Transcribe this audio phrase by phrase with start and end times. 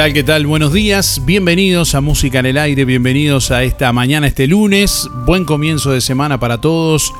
[0.00, 0.14] Tal?
[0.14, 0.46] ¿Qué tal?
[0.46, 1.20] Buenos días.
[1.26, 2.86] Bienvenidos a Música en el Aire.
[2.86, 5.06] Bienvenidos a esta mañana, este lunes.
[5.26, 7.12] Buen comienzo de semana para todos.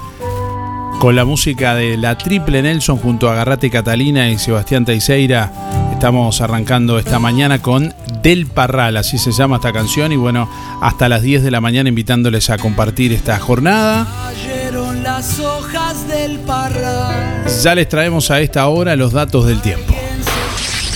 [0.98, 5.52] Con la música de la Triple Nelson junto a Garrate Catalina y Sebastián Teixeira.
[5.92, 7.92] Estamos arrancando esta mañana con
[8.22, 10.10] Del Parral, así se llama esta canción.
[10.10, 10.48] Y bueno,
[10.80, 14.08] hasta las 10 de la mañana invitándoles a compartir esta jornada.
[14.32, 17.44] Cayeron las hojas del parral.
[17.62, 19.99] Ya les traemos a esta hora los datos del tiempo.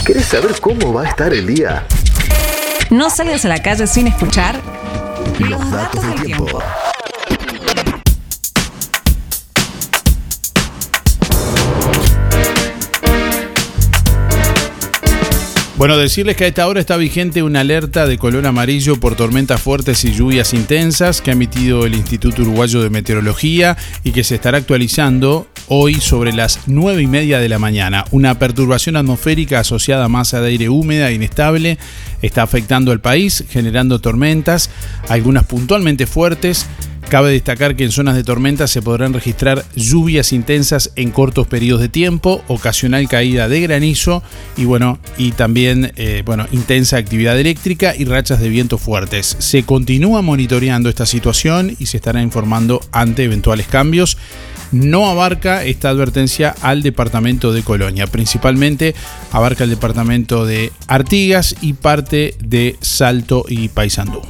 [0.05, 1.87] ¿Querés saber cómo va a estar el día?
[2.91, 4.61] No salgas a la calle sin escuchar
[5.39, 6.63] Los datos del tiempo.
[15.85, 19.61] Bueno, decirles que a esta hora está vigente una alerta de color amarillo por tormentas
[19.61, 24.37] fuertes y lluvias intensas que ha emitido el Instituto Uruguayo de Meteorología y que se
[24.37, 28.07] estará actualizando hoy sobre las 9 y media de la mañana.
[28.13, 31.77] Una perturbación atmosférica asociada a masa de aire húmeda e inestable
[32.25, 34.71] está afectando al país, generando tormentas,
[35.09, 36.67] algunas puntualmente fuertes
[37.09, 41.83] Cabe destacar que en zonas de tormenta se podrán registrar lluvias intensas en cortos periodos
[41.83, 44.23] de tiempo, ocasional caída de granizo
[44.57, 49.37] y bueno, y también eh, bueno, intensa actividad eléctrica y rachas de viento fuertes.
[49.39, 54.17] Se continúa monitoreando esta situación y se estará informando ante eventuales cambios
[54.75, 58.95] no abarca esta advertencia al departamento de Colonia, principalmente
[59.31, 64.21] abarca el departamento de Artigas y parte de Salto y Paysandú.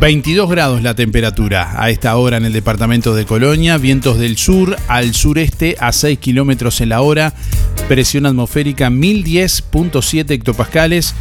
[0.00, 4.74] 22 grados la temperatura a esta hora en el departamento de Colonia, vientos del sur
[4.88, 7.34] al sureste a 6 kilómetros en la hora,
[7.86, 11.14] presión atmosférica 1010.7 hectopascales,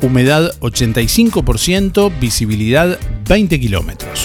[0.00, 2.98] humedad 85%, visibilidad
[3.28, 4.24] 20 kilómetros.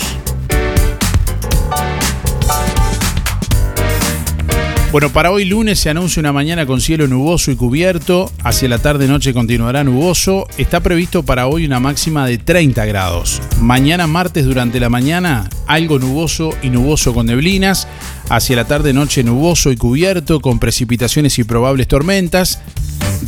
[4.92, 8.32] Bueno, para hoy lunes se anuncia una mañana con cielo nuboso y cubierto.
[8.44, 10.48] Hacia la tarde-noche continuará nuboso.
[10.58, 13.40] Está previsto para hoy una máxima de 30 grados.
[13.62, 17.88] Mañana martes durante la mañana algo nuboso y nuboso con neblinas.
[18.30, 22.60] Hacia la tarde-noche nuboso y cubierto con precipitaciones y probables tormentas.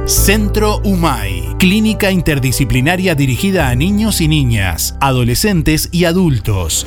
[0.06, 6.86] Centro UMAI, clínica interdisciplinaria dirigida a niños y niñas, adolescentes y adultos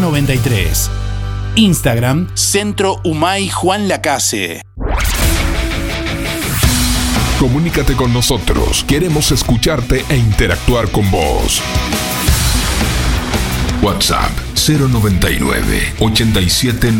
[0.01, 0.89] 93.
[1.55, 4.61] Instagram, Centro Humay Juan Lacase.
[7.39, 8.83] Comunícate con nosotros.
[8.87, 11.61] Queremos escucharte e interactuar con vos.
[13.81, 16.91] WhatsApp 099 87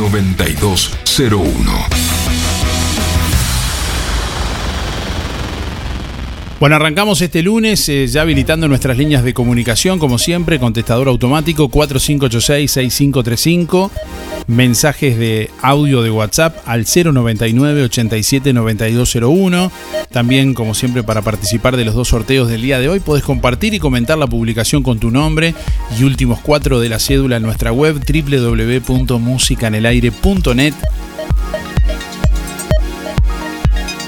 [6.61, 11.71] Bueno, arrancamos este lunes eh, ya habilitando nuestras líneas de comunicación, como siempre, contestador automático
[11.71, 13.89] 4586-6535,
[14.45, 19.71] mensajes de audio de WhatsApp al 099 87 9201.
[20.11, 23.73] También, como siempre, para participar de los dos sorteos del día de hoy, podés compartir
[23.73, 25.55] y comentar la publicación con tu nombre
[25.99, 30.75] y últimos cuatro de la cédula en nuestra web www.musicanelaire.net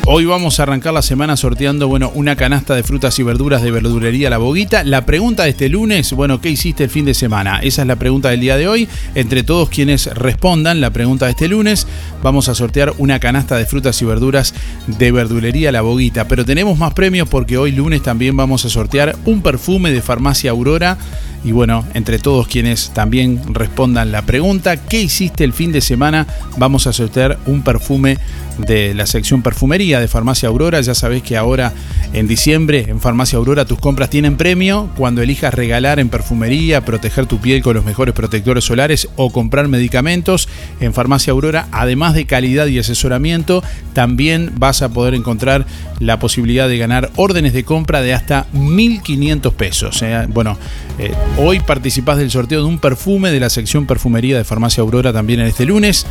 [0.06, 3.72] Hoy vamos a arrancar la semana sorteando, bueno, una canasta de frutas y verduras de
[3.72, 4.84] verdulería La Boguita.
[4.84, 7.60] La pregunta de este lunes, bueno, ¿qué hiciste el fin de semana?
[7.60, 8.90] Esa es la pregunta del día de hoy.
[9.16, 11.88] Entre todos quienes respondan la pregunta de este lunes,
[12.22, 14.54] vamos a sortear una canasta de frutas y verduras
[14.88, 16.28] de verdulería La Boguita.
[16.28, 20.52] Pero tenemos más premios porque hoy lunes también vamos a sortear un perfume de Farmacia
[20.52, 20.98] Aurora.
[21.46, 26.26] Y bueno, entre todos quienes también respondan la pregunta, ¿qué hiciste el fin de semana?
[26.58, 28.18] Vamos a sortear un perfume
[28.58, 30.82] de la sección perfumería de Farmacia Aurora.
[30.82, 31.74] Ya sabés que ahora
[32.14, 37.26] en diciembre en Farmacia Aurora tus compras tienen premio cuando elijas regalar en perfumería, proteger
[37.26, 40.48] tu piel con los mejores protectores solares o comprar medicamentos.
[40.80, 45.66] En Farmacia Aurora, además de calidad y asesoramiento, también vas a poder encontrar
[46.00, 50.02] la posibilidad de ganar órdenes de compra de hasta 1.500 pesos.
[50.02, 50.26] ¿eh?
[50.30, 50.58] Bueno,
[51.00, 55.14] eh, hoy participás del sorteo de un perfume de la sección perfumería de Farmacia Aurora
[55.14, 56.06] también en este lunes.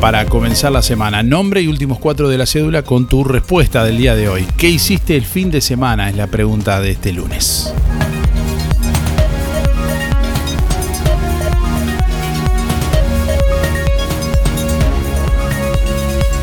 [0.00, 1.22] Para comenzar la semana.
[1.22, 4.46] Nombre y últimos cuatro de la cédula con tu respuesta del día de hoy.
[4.56, 6.08] ¿Qué hiciste el fin de semana?
[6.08, 7.74] Es la pregunta de este lunes.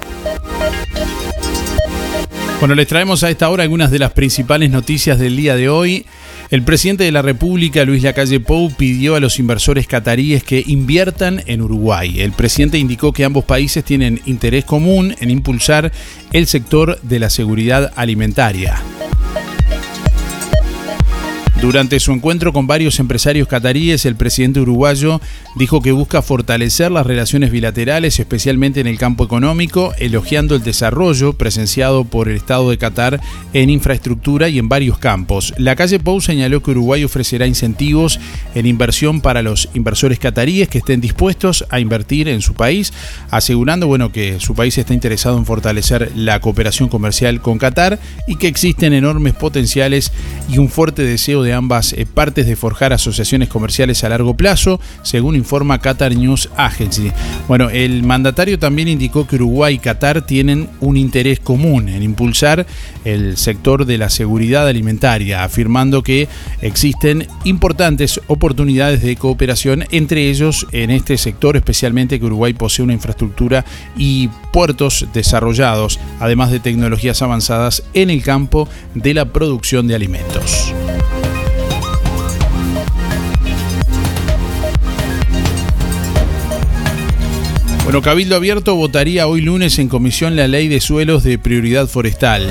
[2.60, 6.06] Bueno, les traemos a esta hora algunas de las principales noticias del día de hoy.
[6.50, 11.42] El presidente de la República, Luis Lacalle Pou, pidió a los inversores cataríes que inviertan
[11.46, 12.20] en Uruguay.
[12.20, 15.94] El presidente indicó que ambos países tienen interés común en impulsar
[16.34, 18.76] el sector de la seguridad alimentaria.
[21.62, 25.20] Durante su encuentro con varios empresarios cataríes, el presidente uruguayo
[25.58, 31.34] dijo que busca fortalecer las relaciones bilaterales, especialmente en el campo económico, elogiando el desarrollo
[31.34, 33.20] presenciado por el Estado de Qatar
[33.52, 35.54] en infraestructura y en varios campos.
[35.58, 38.22] La calle Pou señaló que Uruguay ofrecerá incentivos
[38.56, 42.94] en inversión para los inversores cataríes que estén dispuestos a invertir en su país,
[43.32, 48.38] asegurando bueno, que su país está interesado en fortalecer la cooperación comercial con Qatar y
[48.38, 50.14] que existen enormes potenciales
[50.48, 54.80] y un fuerte deseo de ambas eh, partes de forjar asociaciones comerciales a largo plazo,
[55.04, 57.12] según informa Qatar News Agency.
[57.48, 62.66] Bueno, el mandatario también indicó que Uruguay y Qatar tienen un interés común en impulsar
[63.06, 66.28] el sector de la seguridad alimentaria, afirmando que
[66.62, 72.94] existen importantes oportunidades de cooperación entre ellos en este sector, especialmente que Uruguay posee una
[72.94, 73.66] infraestructura
[73.98, 80.74] y puertos desarrollados, además de tecnologías avanzadas en el campo de la producción de alimentos.
[87.90, 92.46] Bueno, Cabildo Abierto votaría hoy lunes en comisión la ley de suelos de prioridad forestal.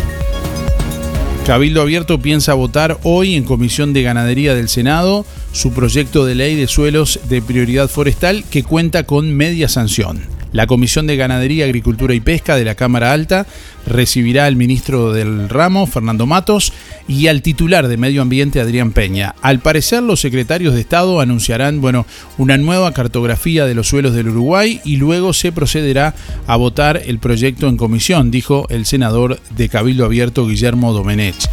[1.47, 6.57] Cabildo Abierto piensa votar hoy en Comisión de Ganadería del Senado su proyecto de ley
[6.57, 10.38] de suelos de prioridad forestal que cuenta con media sanción.
[10.53, 13.47] La Comisión de Ganadería, Agricultura y Pesca de la Cámara Alta
[13.87, 16.73] recibirá al ministro del ramo, Fernando Matos,
[17.07, 19.35] y al titular de Medio Ambiente, Adrián Peña.
[19.41, 24.29] Al parecer, los secretarios de Estado anunciarán, bueno, una nueva cartografía de los suelos del
[24.29, 26.15] Uruguay y luego se procederá
[26.47, 31.49] a votar el proyecto en comisión, dijo el senador de Cabildo Abierto, Guillermo Domenech.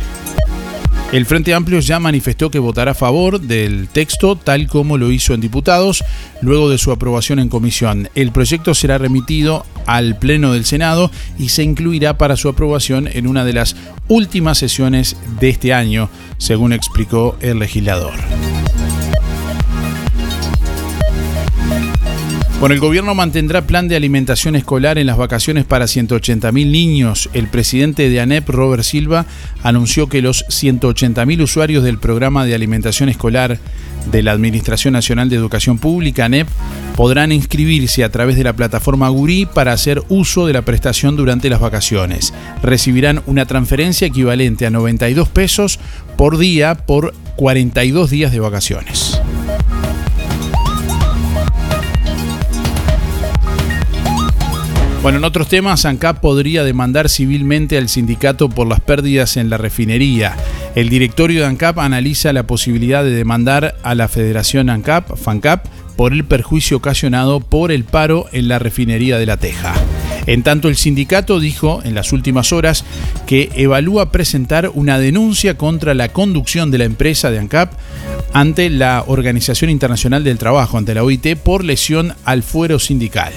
[1.15, 5.33] El Frente Amplio ya manifestó que votará a favor del texto tal como lo hizo
[5.33, 6.03] en diputados
[6.41, 8.09] luego de su aprobación en comisión.
[8.15, 13.27] El proyecto será remitido al Pleno del Senado y se incluirá para su aprobación en
[13.27, 13.77] una de las
[14.09, 18.15] últimas sesiones de este año, según explicó el legislador.
[22.65, 27.29] Bueno, el gobierno mantendrá plan de alimentación escolar en las vacaciones para 180.000 niños.
[27.33, 29.27] El presidente de ANEP, Robert Silva,
[29.61, 33.59] anunció que los 180.000 usuarios del programa de alimentación escolar
[34.11, 36.47] de la Administración Nacional de Educación Pública, ANEP,
[36.95, 41.51] podrán inscribirse a través de la plataforma Guri para hacer uso de la prestación durante
[41.51, 42.33] las vacaciones.
[42.63, 45.79] Recibirán una transferencia equivalente a 92 pesos
[46.17, 49.21] por día por 42 días de vacaciones.
[55.05, 59.57] Bueno, en otros temas, ANCAP podría demandar civilmente al sindicato por las pérdidas en la
[59.57, 60.35] refinería.
[60.73, 66.11] El directorio de ANCAP analiza la posibilidad de demandar a la Federación ANCAP, FANCAP, por
[66.11, 69.75] el perjuicio ocasionado por el paro en la refinería de La Teja.
[70.25, 72.83] En tanto, el sindicato dijo en las últimas horas
[73.27, 77.73] que evalúa presentar una denuncia contra la conducción de la empresa de ANCAP
[78.33, 83.33] ante la Organización Internacional del Trabajo, ante la OIT, por lesión al fuero sindical.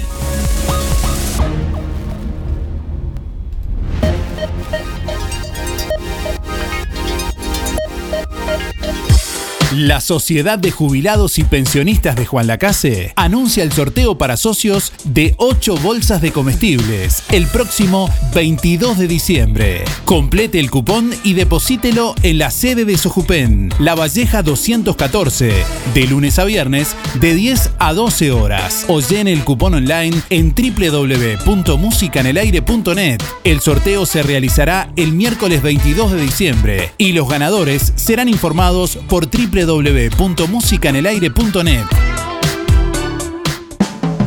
[9.78, 15.36] La Sociedad de Jubilados y Pensionistas de Juan Lacase anuncia el sorteo para socios de
[15.36, 19.84] 8 bolsas de comestibles el próximo 22 de diciembre.
[20.04, 25.52] Complete el cupón y deposítelo en la sede de Sojupen, La Valleja 214,
[25.94, 28.84] de lunes a viernes de 10 a 12 horas.
[28.88, 33.22] O llene el cupón online en www.musicanelaire.net.
[33.44, 39.30] El sorteo se realizará el miércoles 22 de diciembre y los ganadores serán informados por
[39.30, 41.84] www www.musicanelaire.net.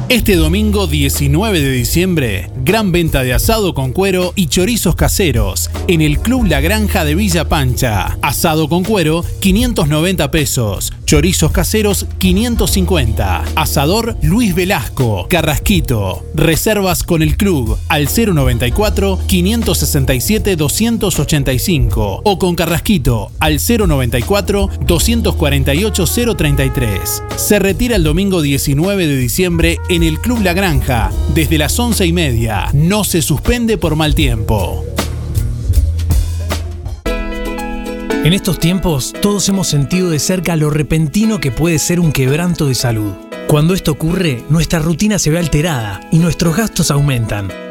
[0.08, 6.02] Este domingo 19 de diciembre, Gran venta de asado con cuero y chorizos caseros en
[6.02, 8.20] el Club La Granja de Villa Pancha.
[8.22, 10.94] Asado con cuero, 590 pesos.
[11.12, 13.44] Chorizos caseros, 550.
[13.56, 16.24] Asador Luis Velasco, Carrasquito.
[16.34, 26.06] Reservas con el club al 094 567 285 o con Carrasquito al 094 248
[26.38, 27.24] 033.
[27.36, 32.06] Se retira el domingo 19 de diciembre en el Club La Granja desde las 11
[32.06, 32.70] y media.
[32.72, 34.86] No se suspende por mal tiempo.
[38.24, 42.68] En estos tiempos, todos hemos sentido de cerca lo repentino que puede ser un quebranto
[42.68, 43.14] de salud.
[43.48, 47.50] Cuando esto ocurre, nuestra rutina se ve alterada y nuestros gastos aumentan.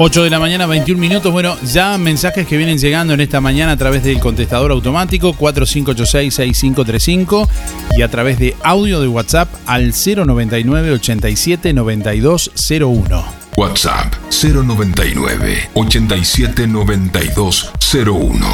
[0.00, 1.32] 8 de la mañana, 21 minutos.
[1.32, 7.48] Bueno, ya mensajes que vienen llegando en esta mañana a través del contestador automático 4586-6535
[7.96, 13.24] y a través de audio de WhatsApp al 099 87 9201.
[13.56, 18.46] WhatsApp 099 87 9201.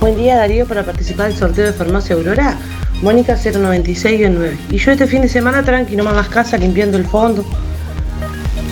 [0.00, 2.58] Buen día Darío para participar del sorteo de Farmacia Aurora.
[3.00, 4.54] Mónica 096-9.
[4.70, 7.42] Y yo este fin de semana tranqui, no me hagas casa limpiando el fondo.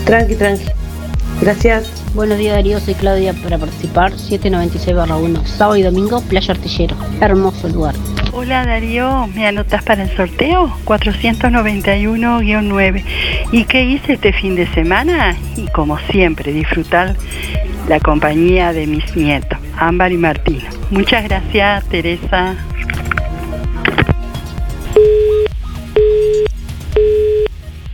[0.04, 0.66] Tranqui, tranqui.
[1.42, 1.90] Gracias.
[2.14, 7.96] Buenos días Darío, soy Claudia para participar 796-1, sábado y domingo, Playa Artillero, hermoso lugar.
[8.32, 10.72] Hola Darío, ¿me anotas para el sorteo?
[10.84, 13.04] 491-9.
[13.50, 15.36] ¿Y qué hice este fin de semana?
[15.56, 17.16] Y como siempre, disfrutar
[17.88, 20.60] la compañía de mis nietos, Ámbar y Martín.
[20.90, 22.54] Muchas gracias Teresa.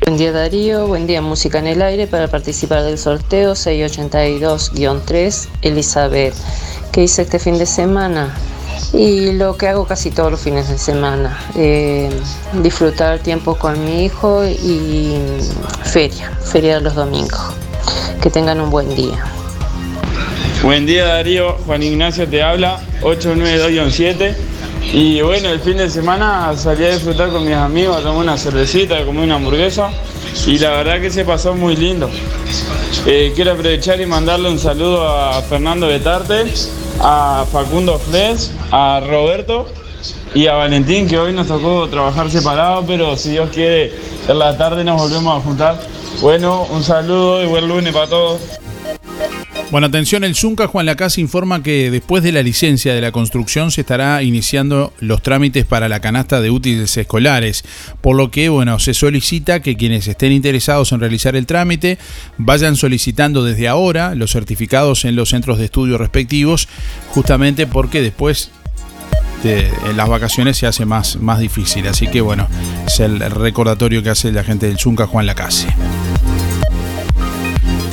[0.08, 6.32] Buen día Darío, buen día Música en el Aire para participar del sorteo 682-3 Elizabeth.
[6.92, 8.34] ¿Qué hice este fin de semana?
[8.94, 12.08] Y lo que hago casi todos los fines de semana, eh,
[12.62, 15.12] disfrutar tiempo con mi hijo y
[15.84, 17.42] feria, feria de los domingos.
[18.22, 19.22] Que tengan un buen día.
[20.62, 24.34] Buen día Darío, Juan Ignacio te habla, 892-7.
[24.82, 28.38] Y bueno, el fin de semana salí a disfrutar con mis amigos, a tomar una
[28.38, 29.90] cervecita, a comer una hamburguesa
[30.46, 32.08] y la verdad que se pasó muy lindo.
[33.06, 36.44] Eh, quiero aprovechar y mandarle un saludo a Fernando Betarte,
[37.00, 39.66] a Facundo Fles, a Roberto
[40.34, 43.92] y a Valentín que hoy nos tocó trabajar separados, pero si Dios quiere
[44.26, 45.80] en la tarde nos volvemos a juntar.
[46.20, 48.40] Bueno, un saludo y buen lunes para todos.
[49.70, 53.70] Bueno, atención, el Zunca Juan Lacasa informa que después de la licencia de la construcción
[53.70, 57.64] se estará iniciando los trámites para la canasta de útiles escolares,
[58.00, 61.98] por lo que, bueno, se solicita que quienes estén interesados en realizar el trámite
[62.38, 66.66] vayan solicitando desde ahora los certificados en los centros de estudio respectivos,
[67.10, 68.50] justamente porque después
[69.42, 71.86] de, en las vacaciones se hace más, más difícil.
[71.88, 72.48] Así que, bueno,
[72.86, 75.68] es el recordatorio que hace la gente del Zunca Juan Lacase.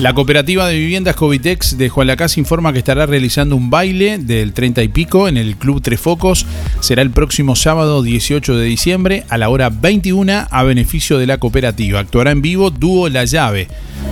[0.05, 4.53] La cooperativa de viviendas Covitex de Juan Lacaz informa que estará realizando un baile del
[4.53, 6.45] 30 y pico en el Club Tres Focos.
[6.79, 11.39] Será el próximo sábado 18 de diciembre a la hora 21 a beneficio de la
[11.39, 11.99] cooperativa.
[11.99, 13.67] Actuará en vivo Dúo La Llave.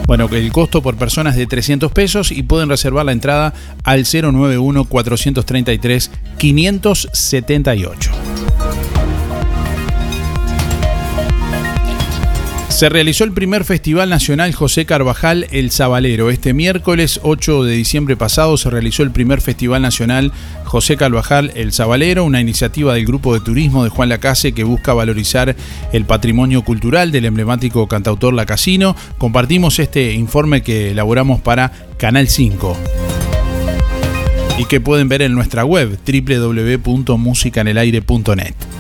[0.08, 3.54] Bueno, el costo por persona es de 300 pesos y pueden reservar la entrada
[3.84, 8.12] al 091 433 578.
[12.84, 16.30] Se realizó el primer Festival Nacional José Carvajal El Zabalero.
[16.30, 20.34] Este miércoles 8 de diciembre pasado se realizó el primer Festival Nacional
[20.66, 24.94] José Carvajal El Zabalero, una iniciativa del Grupo de Turismo de Juan Lacase que busca
[24.94, 25.56] valorizar
[25.94, 28.98] el patrimonio cultural del emblemático cantautor Lacasino.
[29.18, 32.78] Compartimos este informe que elaboramos para Canal 5
[34.58, 38.73] y que pueden ver en nuestra web www.musicanelaire.net.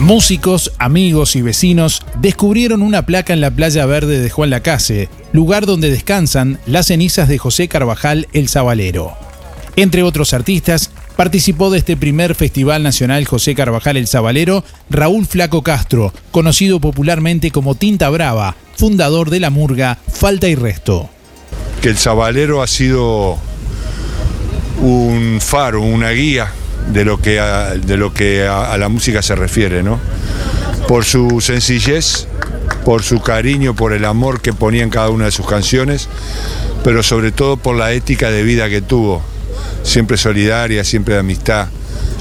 [0.00, 5.66] Músicos, amigos y vecinos descubrieron una placa en la playa verde de Juan Lacase, lugar
[5.66, 9.12] donde descansan las cenizas de José Carvajal el Zabalero.
[9.76, 15.62] Entre otros artistas, participó de este primer Festival Nacional José Carvajal el Zabalero Raúl Flaco
[15.62, 21.10] Castro, conocido popularmente como Tinta Brava, fundador de la murga Falta y Resto.
[21.82, 23.38] Que el Zabalero ha sido
[24.80, 26.50] un faro, una guía
[26.88, 29.98] de lo que a, de lo que a, la música se refiere, ¿no?
[30.88, 32.26] Por su sencillez,
[32.84, 36.08] por su cariño, por el amor que ponía en cada una de sus canciones,
[36.82, 39.22] pero sobre todo por la ética de vida que tuvo,
[39.82, 41.68] siempre solidaria, siempre de amistad.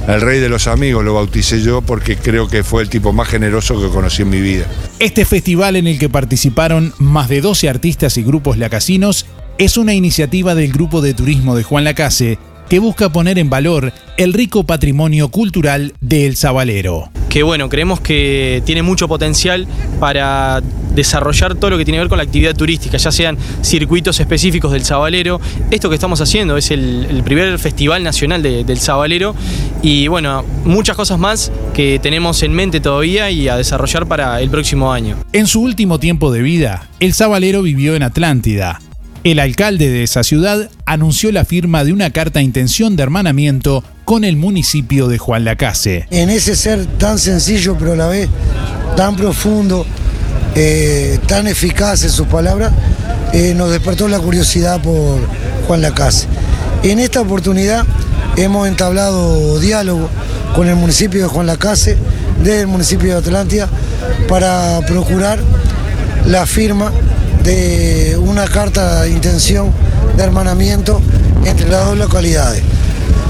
[0.08, 3.28] El rey de los amigos lo bauticé yo porque creo que fue el tipo más
[3.28, 4.65] generoso que conocí en mi vida.
[4.98, 9.26] Este festival en el que participaron más de 12 artistas y grupos lacasinos
[9.60, 13.91] es una iniciativa del Grupo de Turismo de Juan Lacase que busca poner en valor
[14.17, 17.10] el rico patrimonio cultural de El Sabalero.
[17.29, 19.67] que bueno, creemos que tiene mucho potencial
[19.99, 20.62] para
[20.95, 24.71] desarrollar todo lo que tiene que ver con la actividad turística, ya sean circuitos específicos
[24.71, 25.39] del Sabalero.
[25.71, 29.36] Esto que estamos haciendo es el, el primer festival nacional de- del Sabalero
[29.84, 34.49] y bueno, muchas cosas más que tenemos en mente todavía y a desarrollar para el
[34.49, 35.15] próximo año.
[35.34, 38.79] En su último tiempo de vida, el Sabalero vivió en Atlántida.
[39.25, 43.84] El alcalde de esa ciudad anunció la firma de una carta de intención de hermanamiento
[44.05, 46.08] con el municipio de Juan Lacase.
[46.10, 48.29] en ese ser tan sencillo pero a la vez
[48.95, 49.86] tan profundo,
[50.55, 52.71] eh, tan eficaz en sus palabras,
[53.34, 55.19] eh, nos despertó la curiosidad por
[55.67, 56.27] Juan Lacase.
[56.84, 57.86] En esta oportunidad
[58.38, 60.10] hemos entablado diálogo
[60.55, 61.97] con el municipio de Juan Lacase,
[62.41, 63.67] desde el municipio de Atlántida,
[64.29, 65.39] para procurar
[66.25, 66.91] la firma
[67.43, 69.71] de una carta de intención
[70.15, 71.02] de hermanamiento
[71.45, 72.63] entre las dos localidades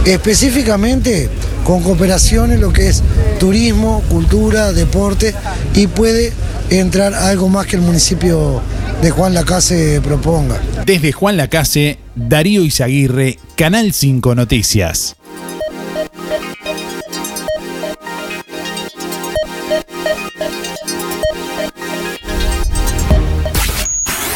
[0.06, 1.30] específicamente
[1.64, 3.04] con cooperación en lo que es
[3.40, 5.36] turismo, cultura, deporte
[5.76, 6.34] y puede
[6.70, 8.62] entrar algo más que el municipio
[9.02, 10.60] de Juan Lacase proponga.
[10.86, 15.16] Desde Juan Lacase, Darío Izaguirre, Canal 5 Noticias.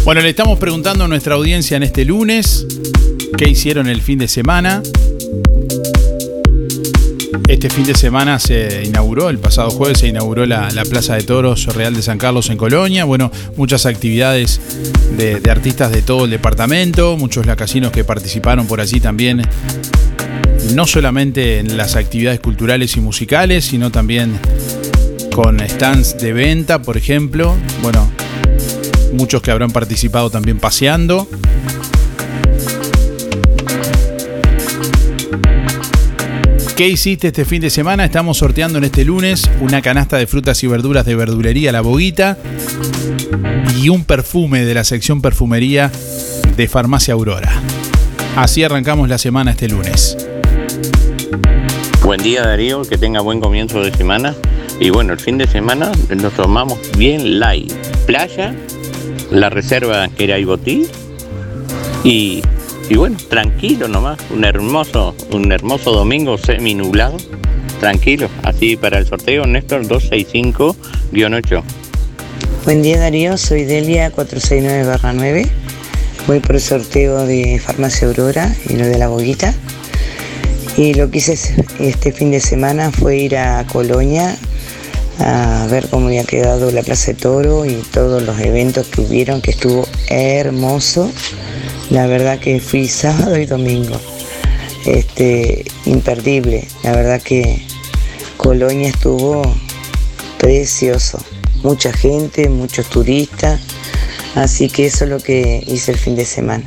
[0.04, 2.66] Bueno, le estamos preguntando a nuestra audiencia en este lunes
[3.36, 4.82] qué hicieron el fin de semana.
[7.48, 11.22] Este fin de semana se inauguró, el pasado jueves se inauguró la, la Plaza de
[11.22, 13.04] Toros Real de San Carlos en Colonia.
[13.04, 14.60] Bueno, muchas actividades
[15.16, 19.42] de, artistas de todo el departamento, muchos lacasinos que participaron por allí también,
[20.74, 24.38] no solamente en las actividades culturales y musicales, sino también
[25.34, 27.54] con stands de venta, por ejemplo.
[27.82, 28.10] Bueno,
[29.12, 31.28] muchos que habrán participado también paseando.
[36.78, 38.04] ¿Qué hiciste este fin de semana?
[38.04, 42.38] Estamos sorteando en este lunes una canasta de frutas y verduras de verdulería La Boguita
[43.82, 45.90] y un perfume de la sección perfumería
[46.56, 47.50] de Farmacia Aurora.
[48.36, 50.16] Así arrancamos la semana este lunes.
[52.04, 54.36] Buen día Darío, que tenga buen comienzo de semana.
[54.78, 57.72] Y bueno, el fin de semana nos tomamos bien light.
[58.06, 58.54] Playa,
[59.32, 60.86] la reserva que era Ibotí.
[62.04, 62.40] Y,
[62.88, 64.18] y bueno, tranquilo nomás.
[64.30, 67.16] Un hermoso, un hermoso domingo semi nublado.
[67.80, 68.28] Tranquilo.
[68.42, 71.62] Así para el sorteo, Néstor 265-8.
[72.64, 75.48] Buen día Darío, soy Delia 469-9.
[76.26, 79.54] Voy por el sorteo de Farmacia Aurora y lo de la boguita.
[80.76, 81.38] Y lo que hice
[81.78, 84.36] este fin de semana fue ir a Colonia
[85.20, 89.40] a ver cómo había quedado la Plaza de Toro y todos los eventos que hubieron,
[89.40, 91.10] que estuvo hermoso.
[91.90, 93.98] La verdad que fui sábado y domingo.
[94.84, 96.66] Este, imperdible.
[96.82, 97.62] La verdad que
[98.36, 99.42] Colonia estuvo
[100.38, 101.18] precioso.
[101.62, 103.60] Mucha gente, muchos turistas.
[104.34, 106.64] Así que eso es lo que hice el fin de semana.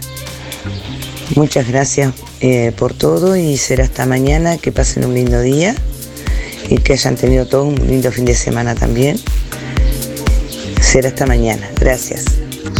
[1.35, 4.57] Muchas gracias eh, por todo y será hasta mañana.
[4.57, 5.75] Que pasen un lindo día
[6.69, 9.19] y que hayan tenido todo un lindo fin de semana también.
[10.81, 11.69] Será hasta mañana.
[11.79, 12.25] Gracias.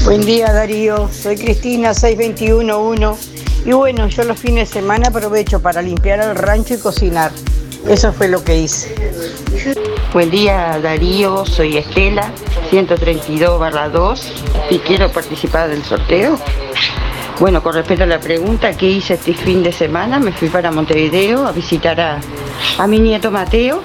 [0.04, 5.82] Buen día Darío, soy Cristina 6211 y bueno, yo los fines de semana aprovecho para
[5.82, 7.32] limpiar el rancho y cocinar.
[7.88, 8.96] Eso fue lo que hice.
[10.12, 12.32] Buen día Darío, soy Estela
[12.72, 14.34] 132 2
[14.72, 16.38] y quiero participar del sorteo.
[17.40, 20.72] Bueno, con respecto a la pregunta que hice este fin de semana, me fui para
[20.72, 22.20] Montevideo a visitar a,
[22.78, 23.82] a mi nieto Mateo,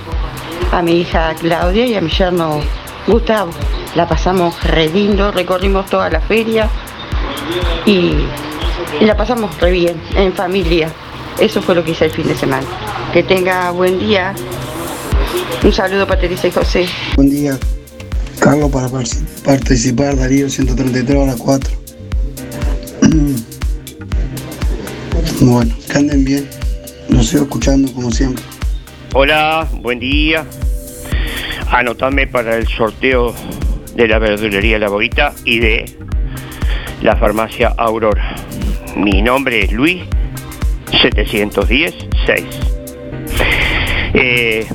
[0.73, 2.61] a mi hija Claudia y a mi yerno
[3.07, 3.53] Gustavo.
[3.97, 6.69] La pasamos re lindo, recorrimos toda la feria
[7.87, 8.13] y,
[9.01, 10.93] la pasamos re bien, en familia.
[11.41, 12.67] Eso fue lo que hice el fin de semana.
[13.15, 14.35] Que tenga buen día.
[15.65, 16.87] Un saludo para Teresa y José.
[17.17, 17.59] Buen día.
[18.39, 18.91] Carlos para
[19.43, 21.71] participar, Darío 133 a las 4.
[25.41, 26.47] Bueno, que anden bien.
[27.09, 28.45] Los sigo escuchando como siempre.
[29.15, 30.45] Hola, buen día.
[31.71, 33.35] Anotame para el sorteo
[33.97, 35.87] de la verdulería La Boguita y de
[37.01, 38.35] la farmacia Aurora.
[38.95, 40.03] Mi nombre es Luis
[40.91, 42.45] 710-6.
[44.13, 44.67] Eh,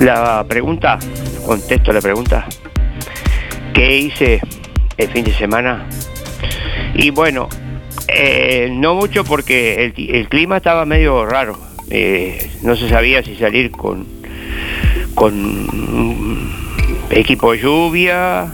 [0.00, 0.98] la pregunta,
[1.46, 2.46] contesto la pregunta,
[3.72, 4.40] ¿qué hice
[4.98, 5.86] el fin de semana?
[6.94, 7.48] Y bueno,
[8.08, 11.58] eh, no mucho porque el, clima estaba medio raro.
[11.88, 14.06] Eh, no se sabía si salir con,
[15.14, 16.69] con
[17.10, 18.46] equipo lluvia,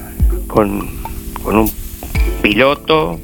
[0.47, 0.89] con,
[1.45, 1.71] un
[2.43, 3.21] piloto,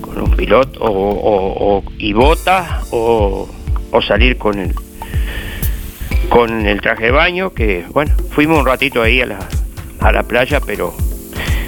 [0.00, 3.48] con un piloto o, y botas o,
[4.06, 4.74] salir con el
[6.28, 9.38] con el traje de baño que bueno fuimos un ratito ahí a la,
[10.00, 10.94] a la playa pero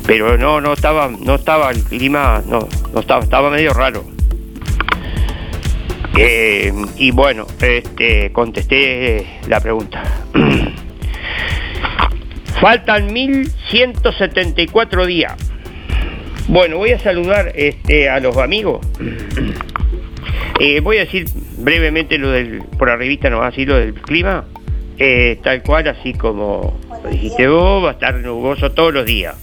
[0.07, 4.05] pero no no estaba no estaba el clima no no estaba estaba medio raro.
[6.17, 10.03] Eh, y bueno este contesté la pregunta
[12.65, 15.35] faltan 1174 días.
[16.49, 18.87] Bueno voy a saludar este a los amigos.
[20.59, 21.27] Eh, voy a decir
[21.59, 24.47] brevemente lo del por arribita no así lo del clima.
[24.99, 29.37] Eh, tal cual así como dijiste vos va a estar nuboso todos los días.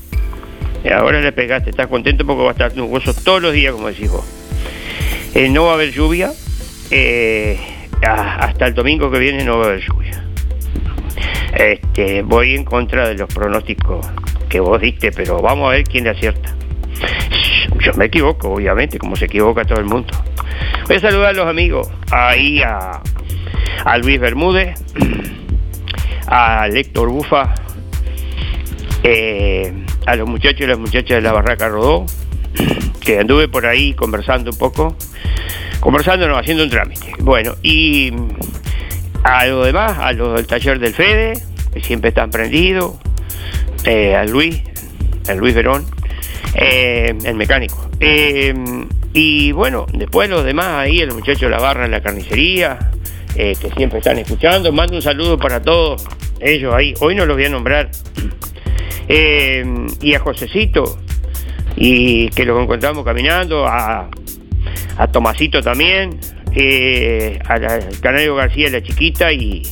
[0.84, 3.90] Eh, ahora le pegaste, estás contento porque va a estar nuboso todos los días, como
[3.90, 4.26] decís vos.
[5.52, 6.32] No va a haber lluvia,
[8.02, 10.31] hasta el domingo que viene no va a haber lluvia.
[11.54, 14.06] Este, voy en contra de los pronósticos
[14.50, 16.56] que vos diste, pero vamos a ver quién le acierta.
[17.80, 20.14] Yo me equivoco, obviamente, como se equivoca todo el mundo.
[20.88, 23.02] Voy a saludar a los amigos, ahí a,
[24.02, 24.80] Luis Bermúdez,
[26.28, 27.56] a Héctor Bufa,
[29.04, 29.74] eh,
[30.06, 32.06] a los muchachos y las muchachas de la Barraca Rodó,
[33.02, 34.96] que anduve por ahí conversando un poco,
[35.80, 37.14] conversando, no, haciendo un trámite.
[37.20, 38.14] Bueno, y
[39.24, 41.34] a los demás, a los del taller del Fede,
[41.74, 42.98] que siempre están prendidos,
[43.84, 44.62] eh, a Luis,
[45.28, 45.86] a Luis Verón,
[46.56, 47.90] eh, el mecánico.
[49.14, 52.92] y bueno, después los demás ahí, los muchachos de la barra en la carnicería,
[53.36, 56.06] que siempre están escuchando, mando un saludo para todos
[56.42, 56.94] ellos ahí.
[57.00, 57.90] Hoy no los voy a nombrar
[59.08, 59.64] eh,
[60.02, 60.98] y a Josecito,
[61.76, 64.10] y que los encontramos caminando, a,
[64.98, 66.20] a Tomasito también,
[66.56, 67.60] eh, a
[68.02, 69.64] Canario García, la chiquita, y,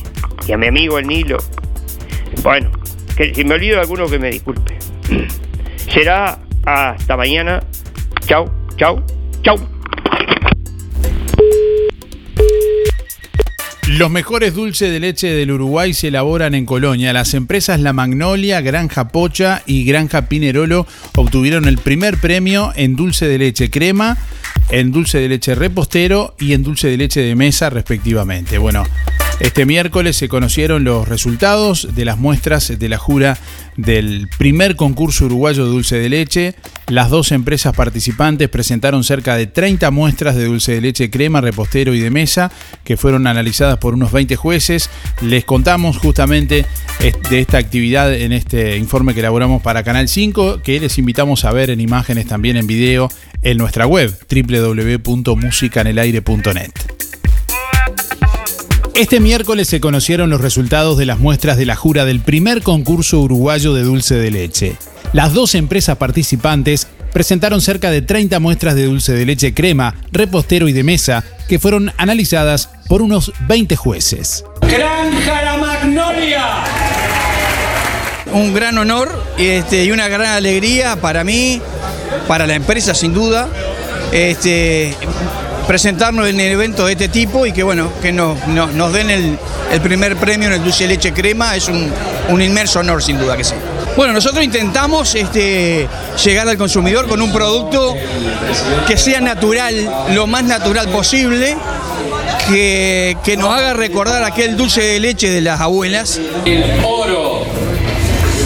[0.52, 1.38] a mi amigo el Nilo.
[2.42, 2.70] Bueno,
[3.16, 4.76] que si me olvido de alguno que me disculpe.
[5.88, 7.60] Será hasta mañana.
[8.26, 9.02] Chau, chau,
[9.42, 9.79] chau.
[13.98, 17.12] Los mejores dulces de leche del Uruguay se elaboran en Colonia.
[17.12, 23.26] Las empresas La Magnolia, Granja Pocha y Granja Pinerolo obtuvieron el primer premio en dulce
[23.26, 24.16] de leche crema,
[24.68, 28.58] en dulce de leche repostero y en dulce de leche de mesa respectivamente.
[28.58, 28.84] Bueno,
[29.40, 33.38] Este miércoles se conocieron los resultados de las muestras de la jura
[33.78, 36.54] del primer concurso uruguayo de dulce de leche.
[36.88, 41.94] Las dos empresas participantes presentaron cerca de 30 muestras de dulce de leche crema, repostero
[41.94, 42.52] y de mesa,
[42.84, 44.90] que fueron analizadas por unos 20 jueces.
[45.22, 46.66] Les contamos justamente
[47.30, 51.52] de esta actividad en este informe que elaboramos para Canal 5, que les invitamos a
[51.52, 56.72] ver en imágenes también en video en nuestra web www.musicanelaire.net.
[59.00, 63.18] Este miércoles se conocieron los resultados de las muestras de la jura del primer concurso
[63.20, 64.76] uruguayo de dulce de leche.
[65.14, 70.68] Las dos empresas participantes presentaron cerca de 30 muestras de dulce de leche crema, repostero
[70.68, 74.44] y de mesa, que fueron analizadas por unos 20 jueces.
[74.60, 76.44] Granja La Magnolia.
[78.34, 79.08] Un gran honor
[79.38, 81.62] este, y una gran alegría para mí,
[82.28, 83.48] para la empresa sin duda.
[84.12, 84.94] Este,
[85.66, 89.38] presentarnos en el evento de este tipo y que bueno, que nos, nos, den el,
[89.82, 93.44] primer premio en el dulce de leche crema es un, inmerso honor sin duda que
[93.44, 93.54] sí.
[93.96, 95.88] Bueno, nosotros intentamos este,
[96.24, 97.94] llegar al consumidor con un producto
[98.86, 99.74] que sea natural,
[100.14, 101.56] lo más natural posible,
[102.48, 106.20] que, que nos haga recordar aquel dulce de leche de las abuelas.
[106.44, 107.42] El oro,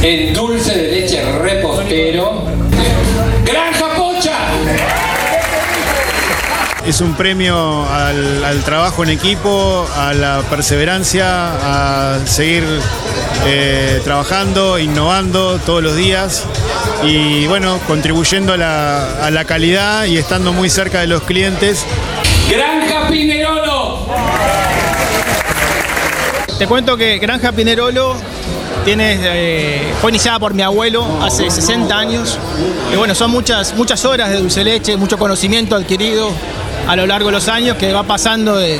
[0.02, 2.53] el dulce de leche repostero.
[6.86, 12.64] Es un premio al, trabajo en equipo, a la perseverancia, a seguir
[13.46, 16.44] eh, trabajando, innovando todos los días
[17.02, 21.84] y bueno, contribuyendo a la, calidad y estando muy cerca de los clientes.
[22.50, 24.06] Granja Pinerolo.
[26.58, 28.16] Te cuento que Granja Pinerolo
[28.84, 32.38] tiene, eh, fue iniciada por mi abuelo hace 60 años.
[32.92, 36.30] Y bueno, son muchas, muchas horas de dulce leche, mucho conocimiento adquirido,
[36.86, 38.78] a lo largo de los años que va pasando de,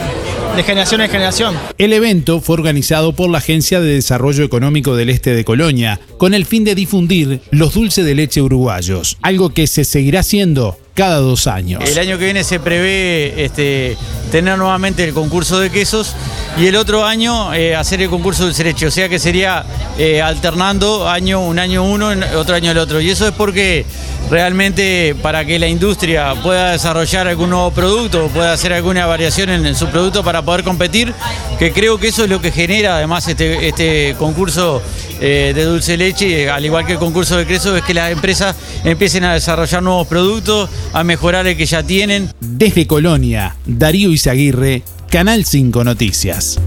[0.64, 1.56] generación en generación.
[1.78, 6.34] El evento fue organizado por la Agencia de Desarrollo Económico del Este de Colonia, con
[6.34, 11.16] el fin de difundir los dulces de leche uruguayos, algo que se seguirá haciendo cada
[11.16, 11.82] dos años.
[11.90, 13.96] El año que viene se prevé este,
[14.30, 16.14] tener nuevamente el concurso de quesos
[16.58, 19.18] y el otro año eh, hacer el concurso de dulce de leche, o sea que
[19.18, 19.64] sería
[19.98, 23.00] eh, alternando año un año uno, otro año el otro.
[23.00, 23.84] Y eso es porque
[24.30, 29.74] realmente para que la industria pueda desarrollar algún nuevo producto, pueda hacer alguna variación en,
[29.74, 31.12] su producto para poder competir,
[31.58, 34.82] que creo que eso es lo que genera además este, este concurso
[35.20, 38.54] eh, de dulce leche, al igual que el concurso de queso, es que las empresas
[38.84, 42.30] empiecen a desarrollar nuevos productos, a mejorar el que ya tienen.
[42.40, 46.58] Desde Colonia, Darío Izaguirre, Canal 5 Noticias.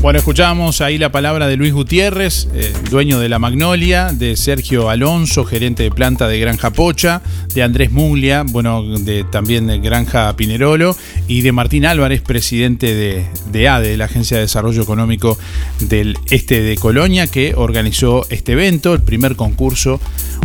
[0.00, 4.88] Bueno, escuchamos ahí la palabra de Luis Gutiérrez, eh, dueño de la Magnolia, de Sergio
[4.88, 7.20] Alonso, gerente de planta de Granja Pocha,
[7.54, 10.96] de Andrés Muglia, bueno, de, también de Granja Pinerolo,
[11.28, 15.36] y de Martín Álvarez, presidente de, de ADE, de la Agencia de Desarrollo Económico
[15.80, 20.00] del Este de Colonia, que organizó este evento, el primer concurso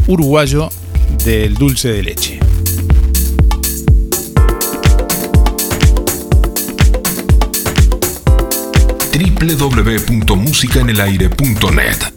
[0.05, 0.69] uruguayo
[1.23, 2.39] del dulce de leche.
[9.39, 12.11] www.musicaenelaire.net.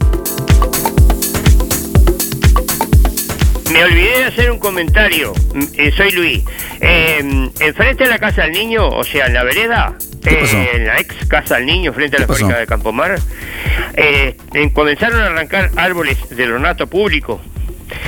[3.71, 5.33] Me olvidé de hacer un comentario.
[5.77, 6.43] Eh, soy Luis.
[6.79, 9.93] Eh, enfrente de la casa del niño, o sea, en la vereda,
[10.25, 13.19] eh, en la ex casa del niño, frente a la fábrica de Campomar,
[13.93, 14.35] eh,
[14.73, 17.39] comenzaron a arrancar árboles del ornato público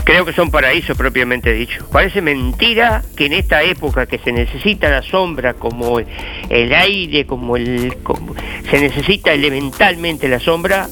[0.03, 1.87] creo que son paraísos propiamente dicho.
[1.91, 7.57] Parece mentira que en esta época que se necesita la sombra como el aire, como
[7.57, 7.95] el
[8.69, 10.87] se necesita elementalmente la sombra,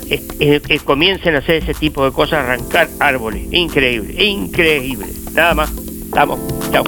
[0.86, 3.48] comiencen a hacer ese tipo de cosas, arrancar árboles.
[3.52, 5.08] Increíble, increíble.
[5.34, 5.72] Nada más.
[5.72, 6.40] Estamos.
[6.72, 6.84] Chao.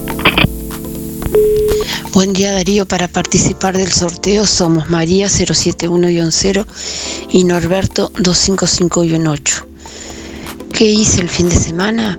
[2.13, 6.65] Buen día Darío, para participar del sorteo somos María 071-0
[7.31, 9.72] y Norberto 255-8.
[10.73, 12.17] ¿Qué hice el fin de semana?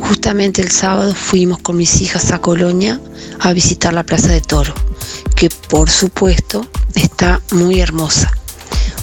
[0.00, 3.00] Justamente el sábado fuimos con mis hijas a Colonia
[3.40, 4.72] a visitar la Plaza de Toro,
[5.34, 6.64] que por supuesto
[6.94, 8.30] está muy hermosa.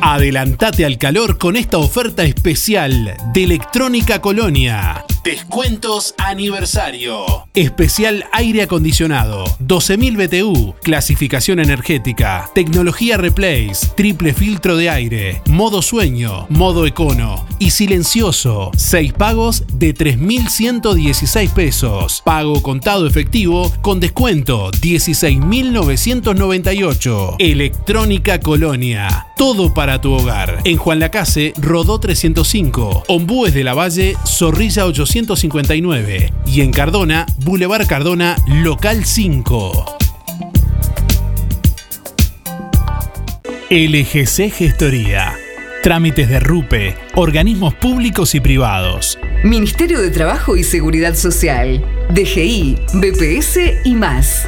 [0.01, 5.05] Adelantate al calor con esta oferta especial de Electrónica Colonia.
[5.23, 7.45] Descuentos aniversario.
[7.53, 9.45] Especial aire acondicionado.
[9.59, 10.73] 12.000 BTU.
[10.81, 12.49] Clasificación energética.
[12.55, 13.89] Tecnología Replace.
[13.95, 15.43] Triple filtro de aire.
[15.45, 16.47] Modo sueño.
[16.49, 17.45] Modo econo.
[17.59, 18.71] Y silencioso.
[18.75, 22.23] 6 pagos de 3.116 pesos.
[22.25, 27.35] Pago contado efectivo con descuento 16.998.
[27.37, 29.27] Electrónica Colonia.
[29.37, 30.61] Todo para tu hogar.
[30.63, 33.03] En Juan Lacase, Rodó 305.
[33.07, 36.31] Ombúes de la Valle, Zorrilla 859.
[36.45, 39.97] Y en Cardona, Boulevard Cardona, Local 5.
[43.69, 45.33] LGC Gestoría.
[45.83, 49.19] Trámites de RUPE, organismos públicos y privados.
[49.43, 51.83] Ministerio de Trabajo y Seguridad Social,
[52.13, 54.47] DGI, BPS y más.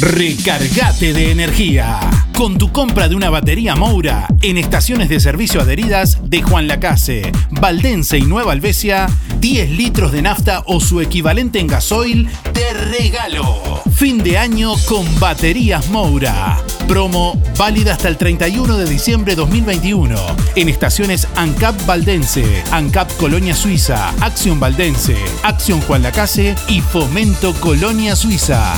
[0.00, 2.00] Recargate de energía
[2.36, 7.30] con tu compra de una batería Moura en estaciones de servicio adheridas de Juan Lacase,
[7.50, 13.82] Valdense y Nueva Albesia, 10 litros de nafta o su equivalente en gasoil de regalo.
[13.94, 16.58] Fin de año con baterías Moura.
[16.88, 20.16] Promo válida hasta el 31 de diciembre 2021
[20.56, 28.16] en estaciones ANCAP Valdense, ANCAP Colonia Suiza, Acción Valdense, Acción Juan Lacase y Fomento Colonia
[28.16, 28.74] Suiza.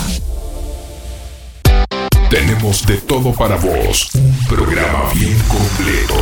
[2.30, 4.10] Tenemos de todo para vos.
[4.14, 6.14] Un programa bien completo.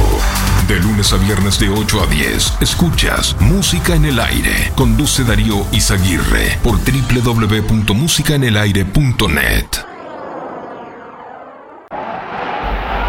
[0.68, 4.70] De lunes a viernes de 8 a 10, escuchas Música en el Aire.
[4.74, 9.66] Conduce Darío Izaguirre por www.musicaenelaire.net.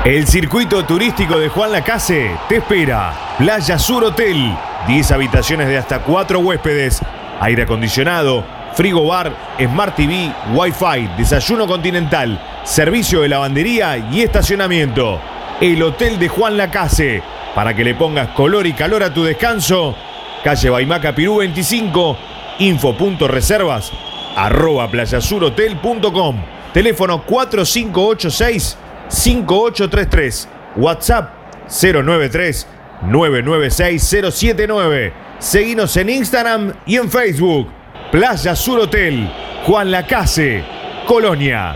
[0.06, 3.14] El circuito turístico de Juan Lacase te espera.
[3.38, 4.56] Playa Sur Hotel.
[4.88, 7.02] 10 habitaciones de hasta 4 huéspedes.
[7.42, 8.55] Aire acondicionado.
[8.76, 9.56] Frigo bar.
[9.58, 10.34] Smart TV.
[10.54, 11.12] Wi-Fi.
[11.18, 12.40] Desayuno continental.
[12.64, 15.20] Servicio de lavandería y estacionamiento.
[15.62, 17.24] El Hotel de Juan Lacase.
[17.56, 19.96] Para que le pongas color y calor a tu descanso.
[20.44, 22.18] Calle Baimaca Pirú 25.
[22.60, 23.94] Info.reservas.
[24.36, 26.36] Arroba playasurhotel.com.
[26.74, 30.50] Teléfono 4586 5833.
[30.76, 31.30] WhatsApp
[31.70, 32.68] 093
[33.04, 35.14] 996 079.
[35.40, 37.85] Seguinos en Instagram y en Facebook.
[38.12, 39.30] Playa Sur Hotel.
[39.66, 40.64] Juan Lacase.
[41.08, 41.76] Colonia.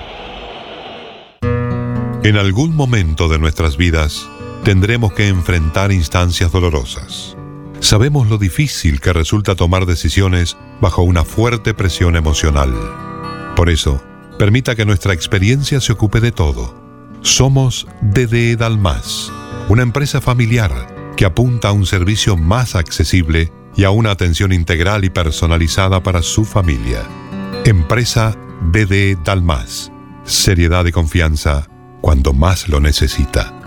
[2.23, 4.29] En algún momento de nuestras vidas
[4.63, 7.35] tendremos que enfrentar instancias dolorosas.
[7.79, 12.73] Sabemos lo difícil que resulta tomar decisiones bajo una fuerte presión emocional.
[13.55, 14.01] Por eso,
[14.37, 16.75] permita que nuestra experiencia se ocupe de todo.
[17.21, 19.31] Somos DDE Dalmas,
[19.67, 20.71] una empresa familiar
[21.17, 26.21] que apunta a un servicio más accesible y a una atención integral y personalizada para
[26.21, 27.07] su familia.
[27.63, 28.37] Empresa
[28.73, 29.89] DDE Dalmas.
[30.25, 31.65] Seriedad y confianza
[32.01, 33.57] cuando más lo necesita.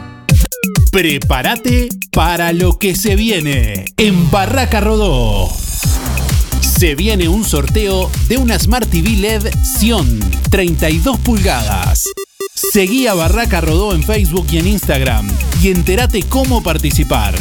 [0.90, 5.48] Prepárate para lo que se viene en Barraca Rodó.
[6.60, 12.04] Se viene un sorteo de una Smart TV LED Sion 32 pulgadas.
[12.54, 15.26] Seguí a Barraca Rodó en Facebook y en Instagram
[15.62, 17.34] y entérate cómo participar.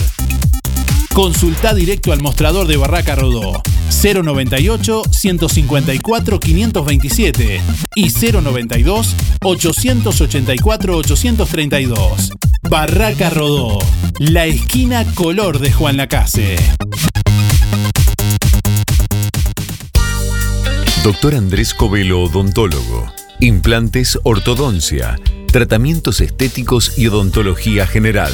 [1.22, 3.62] Consulta directo al mostrador de Barraca Rodó
[3.92, 7.62] 098 154 527
[7.94, 12.32] y 092 884 832.
[12.68, 13.78] Barraca Rodó,
[14.18, 16.56] la esquina color de Juan Lacase.
[21.04, 23.14] Doctor Andrés Covelo, odontólogo.
[23.40, 25.20] Implantes, ortodoncia,
[25.52, 28.34] tratamientos estéticos y odontología general.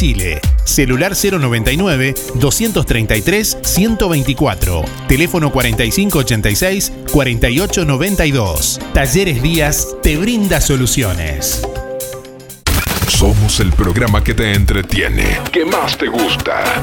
[0.00, 0.40] Chile.
[0.64, 4.82] Celular 099 233 124.
[5.06, 8.80] Teléfono 4586 4892.
[8.94, 11.60] Talleres Díaz te brinda soluciones.
[13.08, 16.82] Somos el programa que te entretiene, que más te gusta.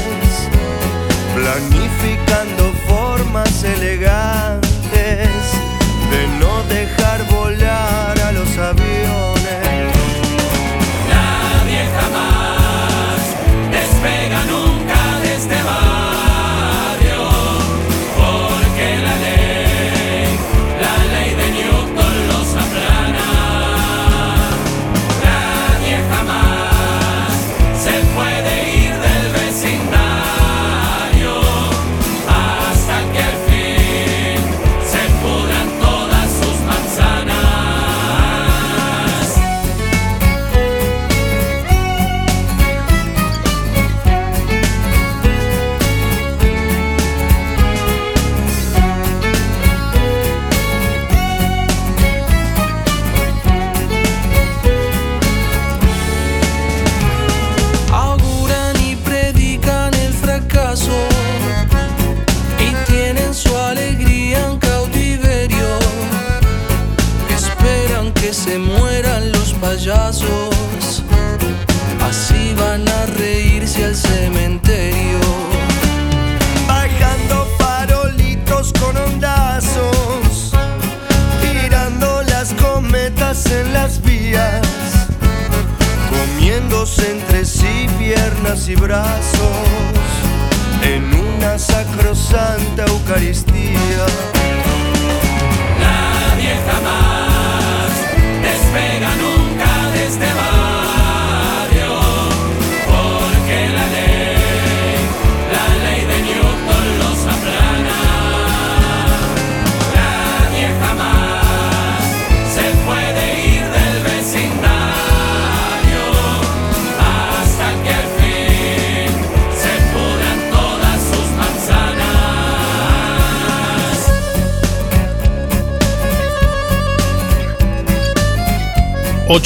[1.33, 4.70] planificando formas elegantes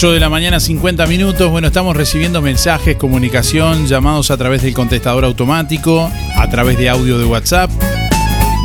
[0.05, 1.49] 8 de la mañana, 50 minutos.
[1.49, 7.17] Bueno, estamos recibiendo mensajes, comunicación, llamados a través del contestador automático, a través de audio
[7.17, 7.71] de WhatsApp,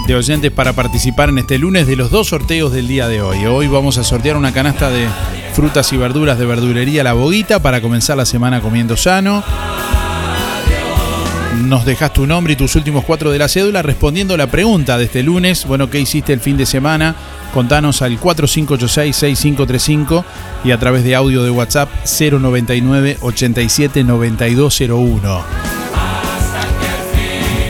[0.06, 3.46] de oyentes para participar en este lunes de los dos sorteos del día de hoy.
[3.46, 5.08] Hoy vamos a sortear una canasta de
[5.54, 9.42] frutas y verduras de verdulería La Boguita para comenzar la semana comiendo sano.
[11.62, 15.04] nos dejas tu nombre y tus últimos cuatro de la cédula respondiendo la pregunta de
[15.04, 15.64] este lunes.
[15.64, 17.16] Bueno, ¿qué hiciste el fin de semana?
[17.54, 20.22] Contanos al 4586-6535
[20.64, 25.44] y a través de audio de WhatsApp 099 87 9201.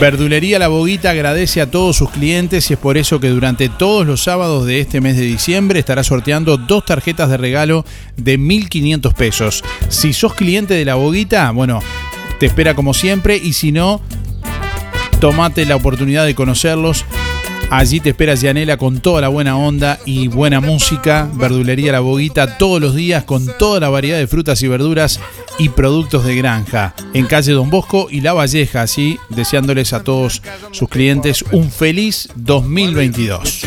[0.01, 4.07] Verdulería La Boguita agradece a todos sus clientes y es por eso que durante todos
[4.07, 7.85] los sábados de este mes de diciembre estará sorteando dos tarjetas de regalo
[8.17, 9.63] de 1.500 pesos.
[9.89, 11.81] Si sos cliente de La Boguita, bueno,
[12.39, 14.01] te espera como siempre y si no,
[15.19, 17.05] tomate la oportunidad de conocerlos.
[17.71, 21.29] Allí te espera Yanela con toda la buena onda y buena música.
[21.35, 25.21] Verdulería La Boguita todos los días con toda la variedad de frutas y verduras
[25.57, 26.93] y productos de granja.
[27.13, 30.41] En calle Don Bosco y La Valleja, así deseándoles a todos
[30.71, 33.65] sus clientes un feliz 2022.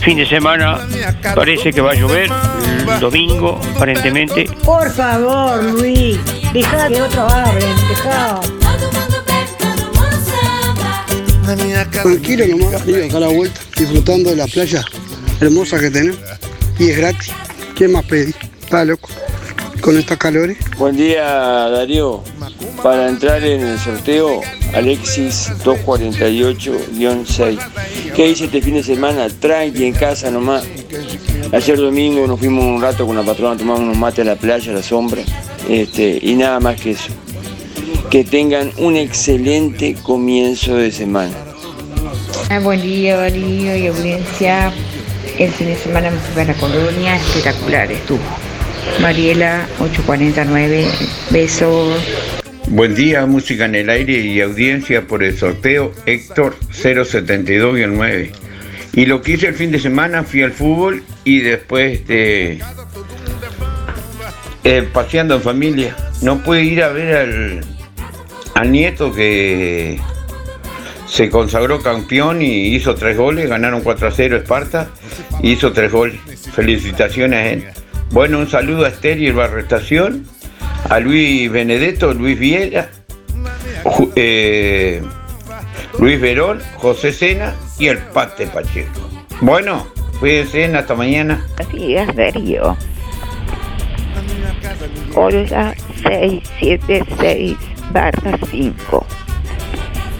[0.00, 0.78] Fin de semana
[1.36, 2.30] parece que va a llover.
[2.88, 4.44] El domingo, aparentemente.
[4.64, 6.18] Por favor, Luis,
[6.52, 8.40] deja que otros hablen, deja.
[12.02, 14.84] Tranquilo nomás, ir acá a la vuelta, disfrutando de la playa
[15.40, 16.18] hermosa que tenemos.
[16.78, 17.32] Y es gratis.
[17.74, 18.34] ¿Qué más pedí?
[18.62, 19.08] Está loco.
[19.80, 20.56] Con estas calores.
[20.78, 22.22] Buen día, Darío.
[22.82, 24.40] Para entrar en el sorteo,
[24.76, 27.58] Alexis 248-6.
[28.14, 29.28] ¿Qué hice este fin de semana?
[29.28, 30.64] Tranqui en casa nomás.
[31.50, 34.72] Ayer domingo nos fuimos un rato con la patrona, tomamos unos mates a la playa,
[34.72, 35.22] a la sombra.
[35.66, 37.08] Este, y nada más que eso.
[38.10, 41.34] Que tengan un excelente comienzo de semana.
[42.50, 44.70] Ah, buen día, Darío y audiencia.
[45.38, 48.20] El fin de semana me fui a la colonia, espectacular estuvo.
[49.00, 50.86] Mariela 849,
[51.30, 52.35] besos.
[52.68, 58.30] Buen día, música en el aire y audiencia por el sorteo Héctor 072-9.
[58.92, 62.58] Y lo que hice el fin de semana fui al fútbol y después este,
[64.64, 65.96] eh, paseando en familia.
[66.22, 67.60] No pude ir a ver al,
[68.54, 70.00] al nieto que
[71.06, 74.90] se consagró campeón y hizo tres goles, ganaron 4 a 0 Esparta
[75.40, 76.18] y hizo tres goles.
[76.52, 77.64] Felicitaciones a él.
[78.10, 80.26] Bueno, un saludo a Esther y Barrestación,
[80.88, 82.88] a Luis Benedetto, Luis Viera,
[83.84, 85.02] Ju- eh,
[85.98, 89.08] Luis Verón, José Sena y el Pate Pacheco.
[89.40, 89.86] Bueno,
[90.20, 91.44] cuídense, hasta mañana.
[91.72, 92.76] Días, Darío.
[95.14, 97.56] Olga 676
[97.92, 99.06] barra 5.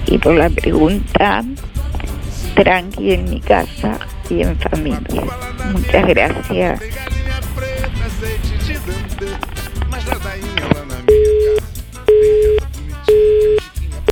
[0.06, 1.42] Y por la pregunta,
[2.54, 3.98] tranqui en mi casa
[4.30, 5.22] y en familia.
[5.72, 6.80] Muchas gracias.